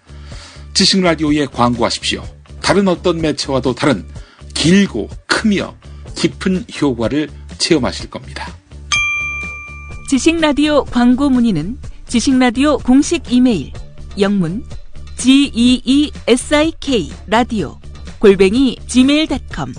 지식 0.73 1.01
라디오에 1.01 1.47
광고하십시오. 1.47 2.25
다른 2.61 2.89
어떤 2.89 3.21
매체와도 3.21 3.75
다른 3.75 4.07
길고 4.55 5.09
크며 5.27 5.77
깊은 6.17 6.67
효과를 6.81 7.29
체험하실 7.59 8.11
겁니다. 8.11 8.55
지식 10.09 10.41
라디오 10.41 10.85
광고 10.85 11.29
문의는 11.31 11.79
지식 12.07 12.39
라디오 12.39 12.79
공식 12.79 13.33
이메일 13.33 13.73
영문 14.19 14.65
geesik 15.17 16.03
라디오 17.27 17.79
골뱅이 18.19 18.79
gmail.com 18.87 19.75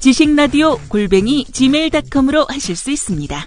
지식 0.00 0.34
라디오 0.34 0.78
골뱅이 0.88 1.44
gmail.com으로 1.52 2.46
하실 2.48 2.76
수 2.76 2.90
있습니다. 2.90 3.46